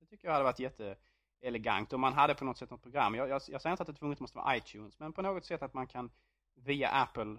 Det 0.00 0.06
tycker 0.06 0.28
jag 0.28 0.32
hade 0.32 0.44
varit 0.44 0.58
jätteelegant. 0.58 1.92
Om 1.92 2.00
man 2.00 2.12
hade 2.12 2.34
på 2.34 2.44
något 2.44 2.58
sätt 2.58 2.70
något 2.70 2.82
program. 2.82 3.14
Jag, 3.14 3.28
jag, 3.28 3.42
jag 3.48 3.62
säger 3.62 3.70
inte 3.70 3.82
att 3.82 3.86
det 3.86 3.94
tvunget 3.94 4.20
måste 4.20 4.38
vara 4.38 4.56
iTunes, 4.56 4.98
men 4.98 5.12
på 5.12 5.22
något 5.22 5.44
sätt 5.44 5.62
att 5.62 5.74
man 5.74 5.86
kan 5.86 6.10
via 6.54 6.88
Apple 6.88 7.38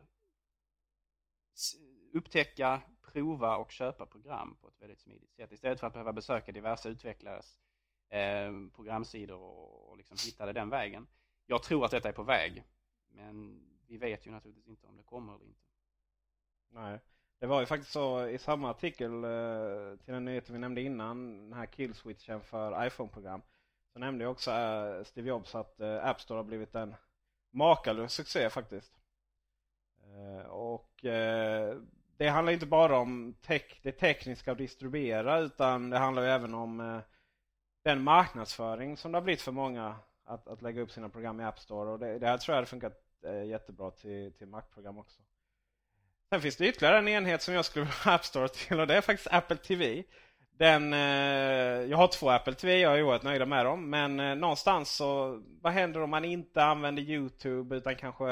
upptäcka, 2.14 2.82
prova 3.02 3.58
och 3.58 3.72
köpa 3.72 4.06
program 4.06 4.58
på 4.62 4.68
ett 4.68 4.82
väldigt 4.82 5.00
smidigt 5.00 5.34
sätt. 5.34 5.52
Istället 5.52 5.80
för 5.80 5.88
att 5.88 5.94
behöva 5.94 6.14
besöka 6.14 6.52
diverse 6.52 6.90
utvecklares 6.90 7.60
eh, 8.10 8.52
programsidor 8.76 9.40
och, 9.40 9.90
och 9.90 9.98
liksom 9.98 10.18
hitta 10.26 10.46
det 10.46 10.54
den 10.54 10.70
vägen. 10.70 11.08
Jag 11.50 11.64
tror 11.64 11.86
att 11.86 11.92
detta 11.92 12.10
är 12.10 12.14
på 12.14 12.24
väg. 12.24 12.64
Men 13.08 13.62
vi 13.88 13.98
vet 13.98 14.28
ju 14.28 14.32
naturligtvis 14.32 14.68
inte 14.68 14.88
om 14.88 14.98
det 14.98 15.04
kommer 15.04 15.36
eller 15.36 15.46
inte. 15.46 15.62
Nej. 16.70 17.00
Det 17.40 17.48
var 17.48 17.60
ju 17.60 17.66
faktiskt 17.66 17.92
så 17.92 18.28
i 18.28 18.38
samma 18.38 18.70
artikel 18.70 19.24
eh, 19.24 19.98
till 20.06 20.14
den 20.14 20.26
nyheten 20.26 20.54
vi 20.54 20.60
nämnde 20.60 20.82
innan, 20.82 21.38
den 21.50 21.54
här 21.54 21.66
killswitchen 21.66 22.42
för 22.42 22.86
iPhone-program. 22.88 23.42
Så 23.94 24.00
nämnde 24.00 24.24
jag 24.24 24.32
också 24.32 24.52
eh, 24.52 25.04
Steve 25.04 25.30
Jobs 25.30 25.56
att 25.56 25.80
eh, 25.80 26.06
App 26.06 26.22
Store 26.22 26.38
har 26.40 26.44
blivit 26.44 26.76
en 26.76 26.96
makalös 27.52 28.14
succé 28.14 28.50
faktiskt. 28.50 28.94
Och 30.48 31.00
det 32.18 32.30
handlar 32.30 32.54
inte 32.54 32.66
bara 32.66 32.98
om 32.98 33.36
tech, 33.42 33.80
det 33.82 33.92
tekniska 33.92 34.52
att 34.52 34.58
distribuera 34.58 35.40
utan 35.40 35.90
det 35.90 35.98
handlar 35.98 36.24
ju 36.24 36.30
även 36.30 36.54
om 36.54 37.02
den 37.84 38.04
marknadsföring 38.04 38.98
som 38.98 39.12
det 39.12 39.18
har 39.18 39.24
blivit 39.24 39.42
för 39.42 39.52
många 39.52 39.96
att, 40.30 40.48
att 40.48 40.62
lägga 40.62 40.82
upp 40.82 40.92
sina 40.92 41.10
program 41.10 41.42
i 41.42 41.44
App 41.44 41.60
Store. 41.60 41.90
Och 41.90 42.00
det, 42.00 42.20
det 42.20 42.28
här 42.28 42.38
tror 42.38 42.54
jag 42.54 42.58
hade 42.58 42.68
funkat 42.68 42.94
eh, 43.24 43.44
jättebra 43.44 43.92
till, 43.92 44.34
till 44.34 44.48
Mac-program 44.48 44.98
också. 44.98 45.22
Sen 46.30 46.42
finns 46.42 46.56
det 46.56 46.68
ytterligare 46.68 46.98
en 46.98 47.08
enhet 47.08 47.42
som 47.42 47.54
jag 47.54 47.66
skulle 47.66 47.86
vilja 47.86 47.96
ha 48.06 48.14
App 48.14 48.26
Store 48.26 48.48
till 48.48 48.80
och 48.80 48.88
det 48.88 48.96
är 48.96 49.02
faktiskt 49.02 49.34
Apple 49.34 49.58
TV. 49.58 50.04
Den, 50.58 50.94
eh, 50.94 51.90
jag 51.90 51.98
har 51.98 52.08
två 52.08 52.30
Apple 52.30 52.54
TV, 52.54 52.80
jag 52.80 52.98
är 52.98 53.04
oerhört 53.04 53.24
nöjd 53.24 53.48
med 53.48 53.66
dem. 53.66 53.90
Men 53.90 54.20
eh, 54.20 54.36
någonstans 54.36 54.96
så, 54.96 55.42
vad 55.62 55.74
händer 55.74 56.02
om 56.02 56.10
man 56.10 56.26
inte 56.26 56.64
använder 56.64 57.04
Youtube 57.04 57.76
utan 57.76 57.96
kanske 57.96 58.30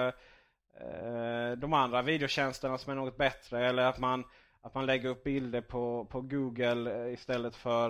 eh, 0.82 1.52
de 1.58 1.74
andra 1.74 2.02
videotjänsterna 2.02 2.78
som 2.78 2.92
är 2.92 2.96
något 2.96 3.18
bättre? 3.18 3.68
Eller 3.68 3.84
att 3.84 4.00
man, 4.00 4.24
att 4.68 4.74
man 4.74 4.86
lägger 4.86 5.10
upp 5.10 5.24
bilder 5.24 5.62
på, 5.62 6.06
på 6.06 6.22
Google 6.22 7.06
eh, 7.06 7.14
istället 7.14 7.56
för 7.56 7.90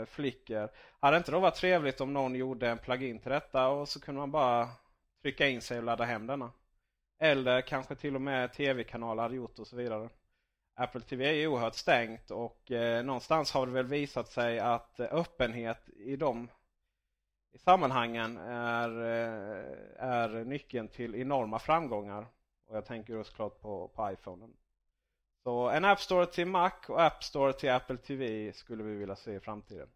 eh, 0.00 0.06
Flickr. 0.06 0.68
Hade 1.00 1.16
inte 1.16 1.30
det 1.30 1.38
varit 1.38 1.54
trevligt 1.54 2.00
om 2.00 2.12
någon 2.12 2.34
gjorde 2.34 2.68
en 2.68 2.78
plugin 2.78 3.18
till 3.18 3.30
detta 3.30 3.68
och 3.68 3.88
så 3.88 4.00
kunde 4.00 4.18
man 4.18 4.30
bara 4.30 4.68
trycka 5.22 5.48
in 5.48 5.60
sig 5.60 5.78
och 5.78 5.84
ladda 5.84 6.04
hem 6.04 6.26
denna? 6.26 6.52
Eller 7.20 7.60
kanske 7.60 7.94
till 7.94 8.14
och 8.14 8.22
med 8.22 8.52
tv-kanaler 8.52 9.22
hade 9.22 9.36
gjort 9.36 9.58
och 9.58 9.66
så 9.66 9.76
vidare. 9.76 10.08
Apple 10.74 11.00
TV 11.00 11.28
är 11.28 11.32
ju 11.32 11.46
oerhört 11.46 11.74
stängt 11.74 12.30
och 12.30 12.70
eh, 12.70 13.04
någonstans 13.04 13.52
har 13.52 13.66
det 13.66 13.72
väl 13.72 13.86
visat 13.86 14.28
sig 14.28 14.58
att 14.58 15.00
eh, 15.00 15.06
öppenhet 15.10 15.88
i 15.88 16.16
de 16.16 16.48
i 17.52 17.58
sammanhangen 17.58 18.36
är, 18.36 18.90
eh, 19.00 19.64
är 19.98 20.44
nyckeln 20.44 20.88
till 20.88 21.14
enorma 21.14 21.58
framgångar. 21.58 22.26
Och 22.66 22.76
jag 22.76 22.86
tänker 22.86 23.14
då 23.14 23.24
såklart 23.24 23.60
på, 23.60 23.88
på 23.88 24.12
iPhonen. 24.12 24.54
Så 25.48 25.68
en 25.68 25.84
App 25.84 26.00
Store 26.00 26.26
till 26.26 26.46
Mac 26.46 26.72
och 26.88 27.02
App 27.02 27.24
Store 27.24 27.52
till 27.52 27.70
Apple 27.70 27.96
TV 27.96 28.52
skulle 28.52 28.82
vi 28.82 28.94
vilja 28.94 29.16
se 29.16 29.34
i 29.34 29.40
framtiden. 29.40 29.88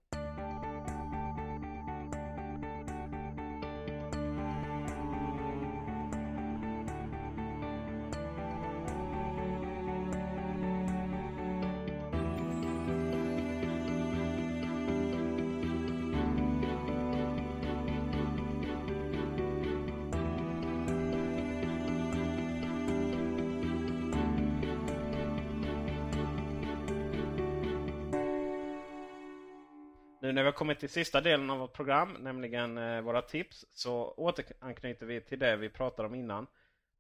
Kommit 30.63 30.81
till 30.81 30.89
sista 30.89 31.21
delen 31.21 31.51
av 31.51 31.59
vårt 31.59 31.73
program, 31.73 32.13
nämligen 32.13 32.79
eh, 32.79 33.01
våra 33.01 33.23
tips, 33.23 33.65
så 33.73 34.11
återanknyter 34.11 35.07
vi 35.07 35.21
till 35.21 35.39
det 35.39 35.57
vi 35.57 35.69
pratade 35.69 36.09
om 36.09 36.15
innan. 36.15 36.47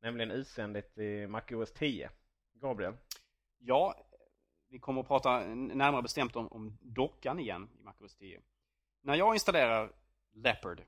Nämligen 0.00 0.30
utseendet 0.30 0.98
i 0.98 1.26
MacOS 1.26 1.72
10. 1.72 2.10
Gabriel? 2.54 2.96
Ja, 3.58 4.06
vi 4.68 4.78
kommer 4.78 5.00
att 5.00 5.08
prata 5.08 5.40
närmare 5.54 6.02
bestämt 6.02 6.36
om, 6.36 6.48
om 6.48 6.78
dockan 6.80 7.38
igen 7.38 7.68
i 7.80 7.82
MacOS 7.82 8.14
10. 8.14 8.40
När 9.02 9.14
jag 9.14 9.34
installerar 9.34 9.92
Leopard 10.32 10.82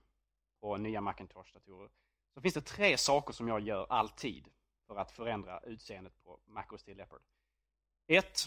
på 0.61 0.77
nya 0.77 1.01
Macintosh-datorer 1.01 1.91
så 2.35 2.41
finns 2.41 2.55
det 2.55 2.61
tre 2.61 2.97
saker 2.97 3.33
som 3.33 3.49
jag 3.49 3.61
gör 3.61 3.87
alltid 3.91 4.49
för 4.87 4.97
att 4.97 5.11
förändra 5.11 5.61
utseendet 5.61 6.23
på 6.25 6.41
MacOS 6.47 6.83
10 6.83 6.95
Leopard. 6.95 7.23
Ett, 8.07 8.39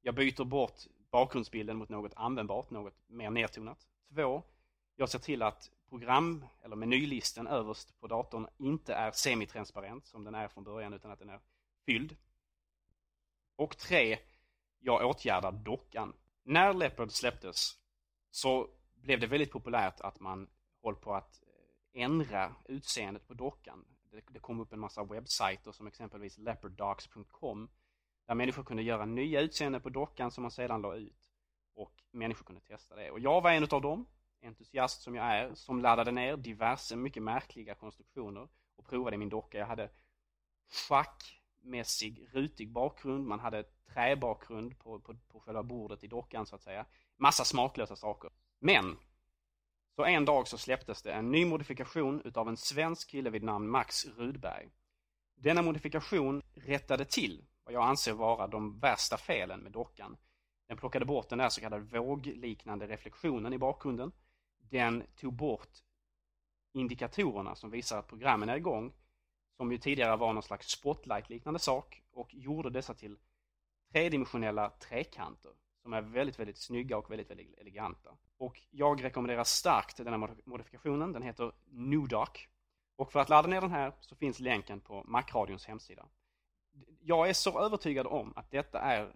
jag 0.00 0.14
byter 0.14 0.44
bort 0.44 0.80
bakgrundsbilden 1.10 1.76
mot 1.76 1.88
något 1.88 2.12
användbart, 2.16 2.70
något 2.70 2.94
mer 3.06 3.30
nedtonat. 3.30 3.86
Två, 4.14 4.42
jag 4.96 5.08
ser 5.08 5.18
till 5.18 5.42
att 5.42 5.70
program 5.88 6.44
eller 6.62 6.76
menylisten 6.76 7.46
överst 7.46 8.00
på 8.00 8.06
datorn 8.06 8.46
inte 8.56 8.94
är 8.94 9.10
semitransparent 9.10 10.06
som 10.06 10.24
den 10.24 10.34
är 10.34 10.48
från 10.48 10.64
början 10.64 10.92
utan 10.92 11.10
att 11.10 11.18
den 11.18 11.30
är 11.30 11.40
fylld. 11.86 12.16
Och 13.56 13.76
tre, 13.76 14.18
jag 14.78 15.10
åtgärdar 15.10 15.52
dockan. 15.52 16.14
När 16.42 16.74
Leopard 16.74 17.10
släpptes 17.10 17.78
så 18.30 18.68
blev 18.94 19.20
det 19.20 19.26
väldigt 19.26 19.50
populärt 19.50 20.00
att 20.00 20.20
man 20.20 20.48
håller 20.82 20.98
på 20.98 21.14
att 21.14 21.42
eh, 21.42 22.02
ändra 22.02 22.54
utseendet 22.64 23.28
på 23.28 23.34
dockan. 23.34 23.84
Det, 24.10 24.22
det 24.28 24.38
kom 24.38 24.60
upp 24.60 24.72
en 24.72 24.80
massa 24.80 25.04
webbsajter 25.04 25.72
som 25.72 25.86
exempelvis 25.86 26.38
leoparddocs.com 26.38 27.68
där 28.28 28.34
människor 28.34 28.62
kunde 28.62 28.82
göra 28.82 29.04
nya 29.04 29.40
utseenden 29.40 29.80
på 29.80 29.88
dockan 29.88 30.30
som 30.30 30.42
man 30.42 30.50
sedan 30.50 30.82
la 30.82 30.94
ut. 30.94 31.16
Och 31.74 31.92
människor 32.10 32.44
kunde 32.44 32.60
testa 32.60 32.96
det. 32.96 33.10
Och 33.10 33.20
jag 33.20 33.40
var 33.40 33.50
en 33.50 33.68
av 33.70 33.82
dem, 33.82 34.06
entusiast 34.42 35.02
som 35.02 35.14
jag 35.14 35.24
är, 35.26 35.54
som 35.54 35.82
laddade 35.82 36.10
ner 36.10 36.36
diverse 36.36 36.96
mycket 36.96 37.22
märkliga 37.22 37.74
konstruktioner 37.74 38.48
och 38.76 38.86
provade 38.86 39.16
min 39.16 39.28
docka. 39.28 39.58
Jag 39.58 39.66
hade 39.66 39.90
schackmässig 40.68 42.28
rutig 42.32 42.72
bakgrund, 42.72 43.26
man 43.26 43.40
hade 43.40 43.64
träbakgrund 43.94 44.78
på, 44.78 45.00
på, 45.00 45.14
på 45.28 45.40
själva 45.40 45.62
bordet 45.62 46.04
i 46.04 46.06
dockan 46.06 46.46
så 46.46 46.54
att 46.54 46.62
säga. 46.62 46.86
Massa 47.16 47.44
smaklösa 47.44 47.96
saker. 47.96 48.30
Men 48.58 48.96
så 49.96 50.04
en 50.04 50.24
dag 50.24 50.48
så 50.48 50.58
släpptes 50.58 51.02
det 51.02 51.12
en 51.12 51.30
ny 51.30 51.44
modifikation 51.44 52.22
utav 52.24 52.48
en 52.48 52.56
svensk 52.56 53.10
kille 53.10 53.30
vid 53.30 53.42
namn 53.42 53.68
Max 53.68 54.06
Rudberg. 54.06 54.68
Denna 55.34 55.62
modifikation 55.62 56.42
rättade 56.54 57.04
till 57.04 57.44
vad 57.68 57.74
jag 57.74 57.84
anser 57.84 58.12
vara 58.12 58.46
de 58.46 58.78
värsta 58.78 59.16
felen 59.16 59.60
med 59.60 59.72
dockan. 59.72 60.16
Den 60.68 60.76
plockade 60.76 61.04
bort 61.04 61.28
den 61.28 61.38
där 61.38 61.48
så 61.48 61.60
kallade 61.60 61.98
vågliknande 61.98 62.86
reflektionen 62.86 63.52
i 63.52 63.58
bakgrunden. 63.58 64.12
Den 64.58 65.04
tog 65.16 65.32
bort 65.32 65.68
indikatorerna 66.72 67.54
som 67.54 67.70
visar 67.70 67.98
att 67.98 68.08
programmen 68.08 68.48
är 68.48 68.56
igång, 68.56 68.92
som 69.56 69.72
ju 69.72 69.78
tidigare 69.78 70.16
var 70.16 70.32
någon 70.32 70.42
slags 70.42 70.68
spotlight-liknande 70.68 71.58
sak, 71.58 72.02
och 72.12 72.34
gjorde 72.34 72.70
dessa 72.70 72.94
till 72.94 73.18
tredimensionella 73.92 74.70
trekanter 74.70 75.52
som 75.82 75.92
är 75.92 76.02
väldigt, 76.02 76.38
väldigt 76.38 76.58
snygga 76.58 76.98
och 76.98 77.10
väldigt, 77.10 77.30
väldigt 77.30 77.58
eleganta. 77.58 78.10
Och 78.38 78.62
jag 78.70 79.04
rekommenderar 79.04 79.44
starkt 79.44 79.96
den 79.96 80.22
här 80.22 80.36
modifikationen. 80.44 81.12
Den 81.12 81.22
heter 81.22 81.52
NewDoc. 81.64 82.48
Och 82.96 83.12
för 83.12 83.20
att 83.20 83.28
ladda 83.28 83.48
ner 83.48 83.60
den 83.60 83.70
här 83.70 83.92
så 84.00 84.16
finns 84.16 84.40
länken 84.40 84.80
på 84.80 85.04
Macradions 85.06 85.66
hemsida. 85.66 86.08
Jag 87.00 87.28
är 87.28 87.32
så 87.32 87.60
övertygad 87.60 88.06
om 88.06 88.32
att 88.36 88.50
detta 88.50 88.80
är 88.80 89.12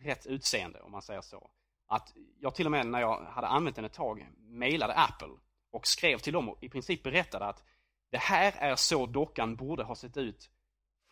rätt 0.00 0.26
utseende, 0.26 0.80
om 0.80 0.92
man 0.92 1.02
säger 1.02 1.20
så. 1.20 1.50
Att 1.86 2.12
jag 2.40 2.54
till 2.54 2.66
och 2.66 2.72
med 2.72 2.86
när 2.86 3.00
jag 3.00 3.20
hade 3.20 3.46
använt 3.46 3.76
den 3.76 3.84
ett 3.84 3.92
tag 3.92 4.26
mejlade 4.38 4.94
Apple 4.94 5.28
och 5.70 5.86
skrev 5.86 6.18
till 6.18 6.32
dem 6.32 6.48
och 6.48 6.62
i 6.62 6.68
princip 6.68 7.02
berättade 7.02 7.44
att 7.44 7.64
det 8.10 8.18
här 8.18 8.54
är 8.58 8.76
så 8.76 9.06
dockan 9.06 9.56
borde 9.56 9.82
ha 9.82 9.94
sett 9.94 10.16
ut 10.16 10.50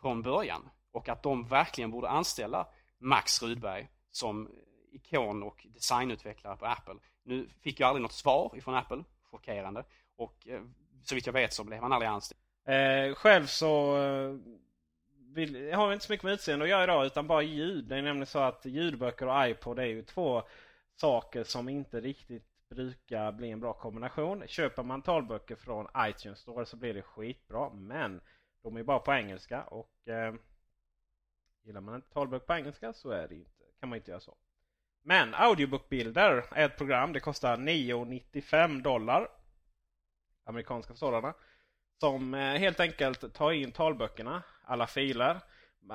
från 0.00 0.22
början. 0.22 0.68
Och 0.92 1.08
att 1.08 1.22
de 1.22 1.46
verkligen 1.46 1.90
borde 1.90 2.08
anställa 2.08 2.66
Max 2.98 3.42
Rudberg 3.42 3.88
som 4.10 4.50
ikon 4.92 5.42
och 5.42 5.66
designutvecklare 5.74 6.56
på 6.56 6.66
Apple. 6.66 6.94
Nu 7.22 7.48
fick 7.60 7.80
jag 7.80 7.88
aldrig 7.88 8.02
något 8.02 8.12
svar 8.12 8.52
ifrån 8.56 8.74
Apple, 8.74 9.04
chockerande. 9.22 9.84
Och 10.16 10.48
eh, 10.48 10.62
så 11.04 11.14
vitt 11.14 11.26
jag 11.26 11.32
vet 11.32 11.52
så 11.52 11.64
blev 11.64 11.82
han 11.82 11.92
aldrig 11.92 12.08
anställd. 12.08 12.40
Eh, 12.66 13.14
själv 13.14 13.46
så 13.46 13.96
eh, 13.96 14.36
vill, 15.36 15.54
jag 15.54 15.76
har 15.76 15.92
inte 15.92 16.04
så 16.04 16.12
mycket 16.12 16.24
med 16.24 16.32
utseende 16.32 16.64
att 16.64 16.70
göra 16.70 16.84
idag 16.84 17.06
utan 17.06 17.26
bara 17.26 17.42
ljud. 17.42 17.84
Det 17.84 17.96
är 17.96 18.02
nämligen 18.02 18.26
så 18.26 18.38
att 18.38 18.64
ljudböcker 18.64 19.26
och 19.26 19.48
iPod 19.48 19.78
är 19.78 19.84
ju 19.84 20.02
två 20.02 20.42
saker 20.94 21.44
som 21.44 21.68
inte 21.68 22.00
riktigt 22.00 22.68
brukar 22.68 23.32
bli 23.32 23.50
en 23.50 23.60
bra 23.60 23.72
kombination. 23.72 24.42
Köper 24.46 24.82
man 24.82 25.02
talböcker 25.02 25.56
från 25.56 25.88
iTunes 25.98 26.38
Store 26.38 26.66
så 26.66 26.76
blir 26.76 26.94
det 26.94 27.02
skitbra. 27.02 27.70
Men 27.70 28.20
de 28.62 28.76
är 28.76 28.82
bara 28.82 28.98
på 28.98 29.12
engelska 29.12 29.62
och 29.62 30.08
eh, 30.08 30.34
gillar 31.62 31.80
man 31.80 31.94
inte 31.94 32.12
talböcker 32.12 32.46
på 32.46 32.54
engelska 32.54 32.92
så 32.92 33.10
är 33.10 33.28
det 33.28 33.34
inte, 33.34 33.64
kan 33.80 33.88
man 33.88 33.96
inte 33.96 34.10
göra 34.10 34.20
så. 34.20 34.36
Men 35.02 35.34
Audiobook 35.34 35.88
Builder 35.88 36.44
är 36.50 36.66
ett 36.66 36.76
program. 36.76 37.12
Det 37.12 37.20
kostar 37.20 37.56
9,95 37.56 38.82
dollar. 38.82 39.28
Amerikanska 40.44 40.94
sådana. 40.94 41.34
Som 42.00 42.34
eh, 42.34 42.40
helt 42.40 42.80
enkelt 42.80 43.34
tar 43.34 43.52
in 43.52 43.72
talböckerna, 43.72 44.42
alla 44.66 44.86
filer. 44.86 45.40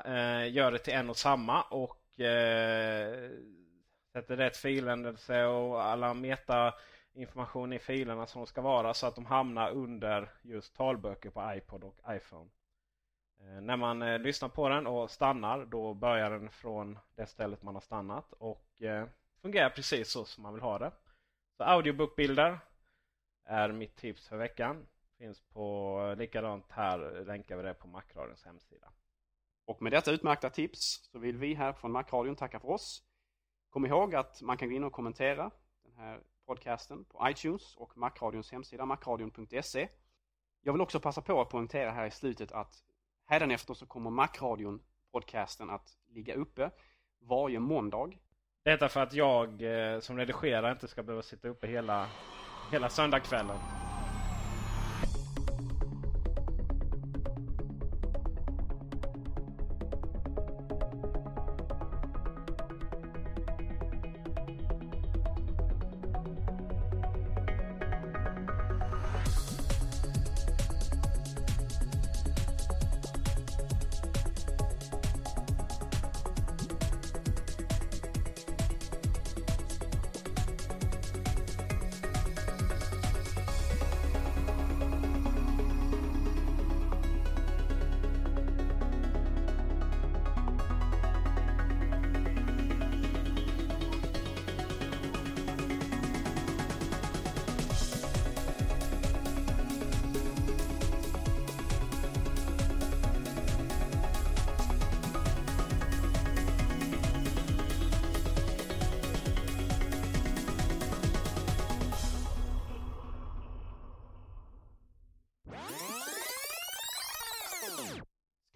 Eh, 0.06 0.54
gör 0.54 0.72
det 0.72 0.78
till 0.78 0.94
en 0.94 1.10
och 1.10 1.18
samma 1.18 1.62
och 1.62 2.20
eh, 2.20 3.30
sätter 4.14 4.38
rätt 4.38 4.58
filändelse 4.58 5.46
och 5.46 5.84
alla 5.84 6.14
metainformation 6.14 7.74
i 7.74 7.80
filerna 7.80 8.26
som 8.28 8.42
de 8.42 8.48
ska 8.48 8.62
vara 8.62 8.94
så 8.94 9.08
att 9.08 9.16
de 9.16 9.26
hamnar 9.26 9.72
under 9.72 10.30
just 10.42 10.76
talböcker 10.76 11.30
på 11.30 11.54
iPod 11.56 11.84
och 11.84 11.98
iPhone. 12.10 12.50
Eh, 13.40 13.62
när 13.62 13.78
man 13.78 14.02
eh, 14.02 14.20
lyssnar 14.20 14.50
på 14.50 14.70
den 14.70 14.88
och 14.88 15.12
stannar 15.12 15.66
då 15.66 15.94
börjar 15.94 16.30
den 16.30 16.50
från 16.50 17.00
det 17.16 17.26
stället 17.26 17.64
man 17.64 17.74
har 17.74 17.82
stannat 17.82 18.34
och 18.34 18.82
eh, 18.82 19.06
fungerar 19.42 19.70
precis 19.70 20.12
så 20.12 20.26
som 20.26 20.44
man 20.44 20.54
vill 20.54 20.64
ha 20.64 20.80
det. 20.80 20.92
Så 21.58 21.64
Audiobookbilder 21.64 22.60
är 23.46 23.72
mitt 23.72 23.96
tips 23.96 24.28
för 24.28 24.38
veckan. 24.38 24.88
Finns 25.22 25.40
på 25.40 26.16
likadant 26.18 26.72
här 26.72 27.26
länkar 27.26 27.58
vi 27.58 27.64
det 27.64 27.74
på 27.74 27.88
Macradions 27.88 28.46
hemsida. 28.46 28.92
Och 29.66 29.82
med 29.82 29.92
detta 29.92 30.12
utmärkta 30.12 30.50
tips 30.50 31.10
så 31.12 31.20
vill 31.20 31.38
vi 31.38 31.54
här 31.54 31.74
från 31.74 31.92
Macradion 31.92 32.36
tacka 32.36 32.60
för 32.60 32.70
oss. 32.70 33.04
Kom 33.70 33.86
ihåg 33.86 34.16
att 34.16 34.42
man 34.42 34.58
kan 34.58 34.70
gå 34.70 34.76
in 34.76 34.84
och 34.84 34.94
kommentera 34.94 35.52
den 35.84 35.94
här 35.98 36.20
podcasten 36.46 37.06
på 37.06 37.30
iTunes 37.30 37.76
och 37.76 37.98
Macradions 37.98 38.52
hemsida 38.52 38.86
macradion.se. 38.86 39.90
Jag 40.62 40.74
vill 40.74 40.82
också 40.82 41.00
passa 41.00 41.22
på 41.22 41.42
att 41.42 41.50
poängtera 41.50 41.92
här 41.92 42.08
i 42.08 42.12
slutet 42.12 42.52
att 42.52 42.84
hädanefter 43.26 43.74
så 43.74 43.86
kommer 43.86 44.10
Macradion 44.10 44.84
podcasten 45.12 45.70
att 45.70 45.98
ligga 46.08 46.36
uppe 46.36 46.72
varje 47.20 47.60
måndag. 47.60 48.12
Detta 48.64 48.90
för 48.90 49.00
att 49.00 49.14
jag 49.14 49.62
eh, 49.62 50.00
som 50.00 50.18
redigerar 50.18 50.72
inte 50.72 50.88
ska 50.88 51.04
behöva 51.04 51.22
sitta 51.22 51.48
uppe 51.48 51.68
hela, 51.68 52.10
hela 52.72 52.90
söndagskvällen. 52.90 53.58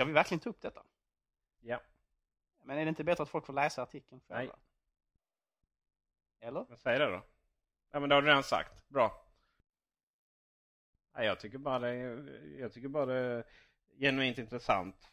Ska 0.06 0.08
vi 0.08 0.14
verkligen 0.14 0.40
ta 0.40 0.50
upp 0.50 0.62
detta? 0.62 0.84
Ja. 1.60 1.82
Men 2.64 2.78
är 2.78 2.86
det 2.86 2.90
inte 2.90 3.04
bättre 3.04 3.24
att 3.24 3.30
folk 3.30 3.46
får 3.46 3.54
läsa 3.54 3.84
artikeln 3.84 4.22
själva? 4.22 4.56
Nej. 6.40 6.48
Eller? 6.48 6.76
Säg 6.76 7.00
det 7.00 7.06
då. 7.06 7.22
Ja 7.92 8.00
men 8.00 8.10
det 8.10 8.16
har 8.16 8.22
du 8.22 8.28
redan 8.28 8.44
sagt. 8.44 8.90
Bra. 8.90 9.26
Nej, 11.14 11.26
jag 11.26 11.40
tycker 11.40 11.58
bara 11.58 11.80
det 11.80 11.96
jag 12.60 12.74
tycker 12.74 12.88
bara 12.88 13.06
det 13.06 13.16
är 13.16 13.44
genuint 13.98 14.38
intressant 14.38 15.12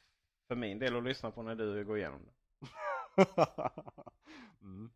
för 0.49 0.57
min 0.57 0.79
del 0.79 0.97
att 0.97 1.05
lyssna 1.05 1.31
på 1.31 1.43
när 1.43 1.55
du 1.55 1.85
går 1.85 1.99
igenom 1.99 2.25
det. 2.25 2.33
mm. 4.61 4.93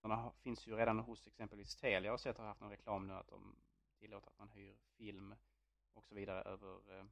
Sådana 0.00 0.32
finns 0.42 0.66
ju 0.66 0.76
redan 0.76 0.98
hos 0.98 1.26
exempelvis 1.26 1.76
Telia. 1.76 2.04
Jag 2.04 2.12
har 2.12 2.18
sett 2.18 2.38
har 2.38 2.46
haft 2.46 2.60
någon 2.60 2.70
reklam 2.70 3.06
nu 3.06 3.14
att 3.14 3.28
de 3.28 3.56
tillåter 3.98 4.28
att 4.28 4.38
man 4.38 4.48
hyr 4.48 4.76
film 4.96 5.34
och 5.92 6.04
så 6.04 6.14
vidare 6.14 6.42
över, 6.42 6.98
eh, 6.98 7.04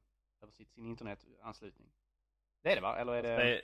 över 0.43 0.53
sitt, 0.53 0.71
sin 0.71 0.85
internetanslutning. 0.85 1.87
Det 2.61 2.71
är 2.71 2.75
det 2.75 2.81
va? 2.81 2.97
Eller 2.97 3.13
är 3.13 3.23
det... 3.23 3.35
det... 3.35 3.61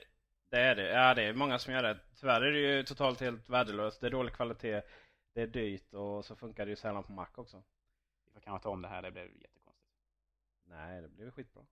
Det 0.48 0.58
är 0.60 0.74
det. 0.74 0.88
Ja, 0.88 1.14
det 1.14 1.22
är 1.22 1.32
många 1.32 1.58
som 1.58 1.72
gör 1.74 1.82
det. 1.82 1.98
Tyvärr 2.20 2.40
är 2.40 2.52
det 2.52 2.58
ju 2.58 2.82
totalt 2.82 3.20
helt 3.20 3.48
värdelöst. 3.48 4.00
Det 4.00 4.06
är 4.06 4.10
dålig 4.10 4.34
kvalitet. 4.34 4.82
Det 5.32 5.42
är 5.42 5.46
dyrt 5.46 5.94
och 5.94 6.24
så 6.24 6.36
funkar 6.36 6.64
det 6.64 6.70
ju 6.70 6.76
sällan 6.76 7.04
på 7.04 7.12
Mac 7.12 7.28
också. 7.34 7.62
Vi 8.24 8.32
får 8.32 8.40
kanske 8.40 8.62
ta 8.62 8.70
om 8.70 8.82
det 8.82 8.88
här. 8.88 9.02
Det 9.02 9.10
blev 9.10 9.24
jättekonstigt. 9.24 9.94
Nej, 10.64 11.02
det 11.02 11.08
blev 11.08 11.30
skitbra. 11.30 11.62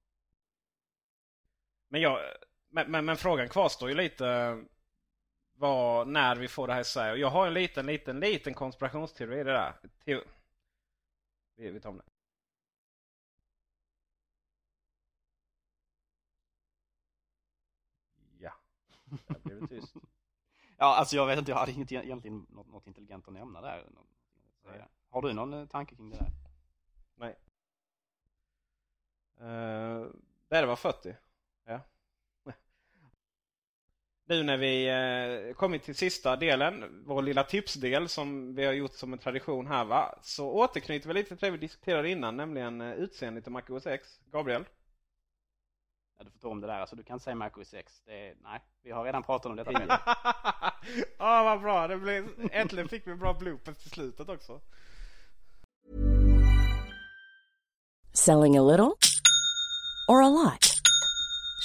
Men, 1.88 2.00
jag, 2.00 2.20
men, 2.68 2.90
men, 2.90 3.04
men, 3.04 3.16
frågan 3.16 3.48
kvarstår 3.48 3.88
ju 3.88 3.94
lite 3.94 4.59
vad, 5.54 6.09
när 6.09 6.36
vi 6.36 6.48
får 6.48 6.66
det 6.66 6.72
här 6.74 6.80
i 6.80 6.84
Sverige. 6.84 7.20
Jag 7.20 7.30
har 7.30 7.46
en 7.46 7.54
liten, 7.54 7.86
liten, 7.86 8.20
liten 8.20 8.54
konspirationsteori 8.54 9.40
i 9.40 9.44
det 9.44 9.52
där. 9.52 9.74
Vi, 10.04 11.70
vi 11.70 11.80
tar 11.80 11.90
om 11.90 11.96
det. 11.96 12.04
Ja, 18.38 18.52
det 19.26 19.44
blev 19.44 19.66
tyst. 19.66 19.94
ja, 20.76 20.96
alltså 20.96 21.16
jag 21.16 21.26
vet 21.26 21.38
inte. 21.38 21.50
Jag 21.50 21.59
hade 21.59 21.72
inget, 21.72 21.92
egentligen 21.92 22.46
något, 22.48 22.68
något 22.68 22.86
intelligent 22.86 23.28
att 23.28 23.34
nämna 23.34 23.61
där. 23.61 23.84
Har 25.11 25.22
du 25.22 25.32
någon 25.32 25.52
eh, 25.52 25.66
tanke 25.66 25.94
kring 25.94 26.11
det 26.11 26.16
där? 26.16 26.30
Nej. 27.16 27.36
Uh, 29.40 30.06
det 30.48 30.66
var 30.66 30.76
40. 30.76 31.16
Ja. 31.64 31.80
Nu 34.28 34.42
när 34.42 34.56
vi 34.56 34.88
eh, 34.88 35.54
kommit 35.54 35.82
till 35.82 35.94
sista 35.94 36.36
delen, 36.36 37.02
vår 37.06 37.22
lilla 37.22 37.44
tipsdel 37.44 38.09
som 38.09 38.54
vi 38.54 38.64
har 38.64 38.72
gjort 38.72 38.94
som 38.94 39.12
en 39.12 39.18
tradition 39.18 39.66
här 39.66 39.84
va. 39.84 40.18
Så 40.22 40.50
återknyter 40.50 41.09
vi 41.09 41.14
lite 41.14 41.28
till 41.28 41.46
det 41.46 41.50
vi 41.50 41.59
diskuterade 41.59 42.11
innan, 42.11 42.36
nämligen 42.36 42.80
utseendet 42.80 43.46
i 43.46 43.50
MacOS 43.50 43.86
X. 43.86 44.20
Gabriel? 44.30 44.64
Ja, 46.18 46.24
du 46.24 46.30
får 46.30 46.38
ta 46.38 46.48
om 46.48 46.60
det 46.60 46.66
där. 46.66 46.80
Alltså, 46.80 46.96
du 46.96 47.02
kan 47.02 47.14
inte 47.14 47.24
säga 47.24 47.34
MacOS 47.34 47.74
X. 47.74 48.02
Det 48.06 48.28
är, 48.28 48.34
nej, 48.42 48.60
vi 48.82 48.90
har 48.90 49.04
redan 49.04 49.22
pratat 49.22 49.46
om 49.46 49.56
detta. 49.56 49.72
Ja, 51.18 51.40
ah, 51.40 51.44
vad 51.44 51.60
bra. 51.60 51.88
Det 51.88 51.96
blev, 51.96 52.28
äntligen 52.52 52.88
fick 52.88 53.06
vi 53.06 53.10
en 53.10 53.18
bra 53.18 53.34
bloopers 53.34 53.76
till 53.76 53.90
slutet 53.90 54.28
också. 54.28 54.60
Selling 58.12 58.56
a 58.56 58.62
little 58.62 58.92
or 60.08 60.22
a 60.22 60.28
lot? 60.28 60.78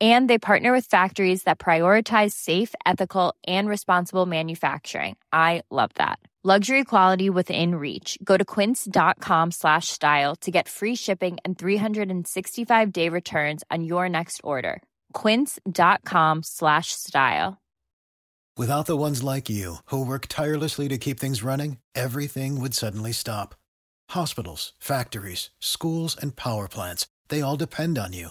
And 0.00 0.30
they 0.30 0.38
partner 0.38 0.72
with 0.72 0.86
factories 0.86 1.42
that 1.42 1.58
prioritize 1.58 2.32
safe, 2.32 2.74
ethical, 2.86 3.34
and 3.46 3.68
responsible 3.68 4.24
manufacturing. 4.24 5.16
I 5.32 5.62
love 5.70 5.90
that. 5.96 6.18
Luxury 6.42 6.84
quality 6.84 7.28
within 7.28 7.74
reach. 7.74 8.16
Go 8.24 8.38
to 8.38 8.44
quince.com 8.46 9.50
slash 9.50 9.88
style 9.88 10.34
to 10.36 10.50
get 10.50 10.70
free 10.70 10.94
shipping 10.94 11.36
and 11.44 11.58
365 11.58 12.92
day 12.92 13.10
returns 13.10 13.62
on 13.70 13.84
your 13.84 14.08
next 14.08 14.40
order. 14.42 14.82
Quince.com 15.12 16.42
slash 16.42 16.92
style. 16.92 17.60
Without 18.56 18.86
the 18.86 18.96
ones 18.96 19.22
like 19.22 19.50
you, 19.50 19.76
who 19.86 20.04
work 20.04 20.26
tirelessly 20.28 20.88
to 20.88 20.96
keep 20.96 21.20
things 21.20 21.42
running, 21.42 21.76
everything 21.94 22.58
would 22.60 22.74
suddenly 22.74 23.12
stop. 23.12 23.54
Hospitals, 24.10 24.72
factories, 24.78 25.50
schools, 25.60 26.16
and 26.20 26.36
power 26.36 26.68
plants, 26.68 27.06
they 27.28 27.42
all 27.42 27.56
depend 27.56 27.98
on 27.98 28.12
you. 28.12 28.30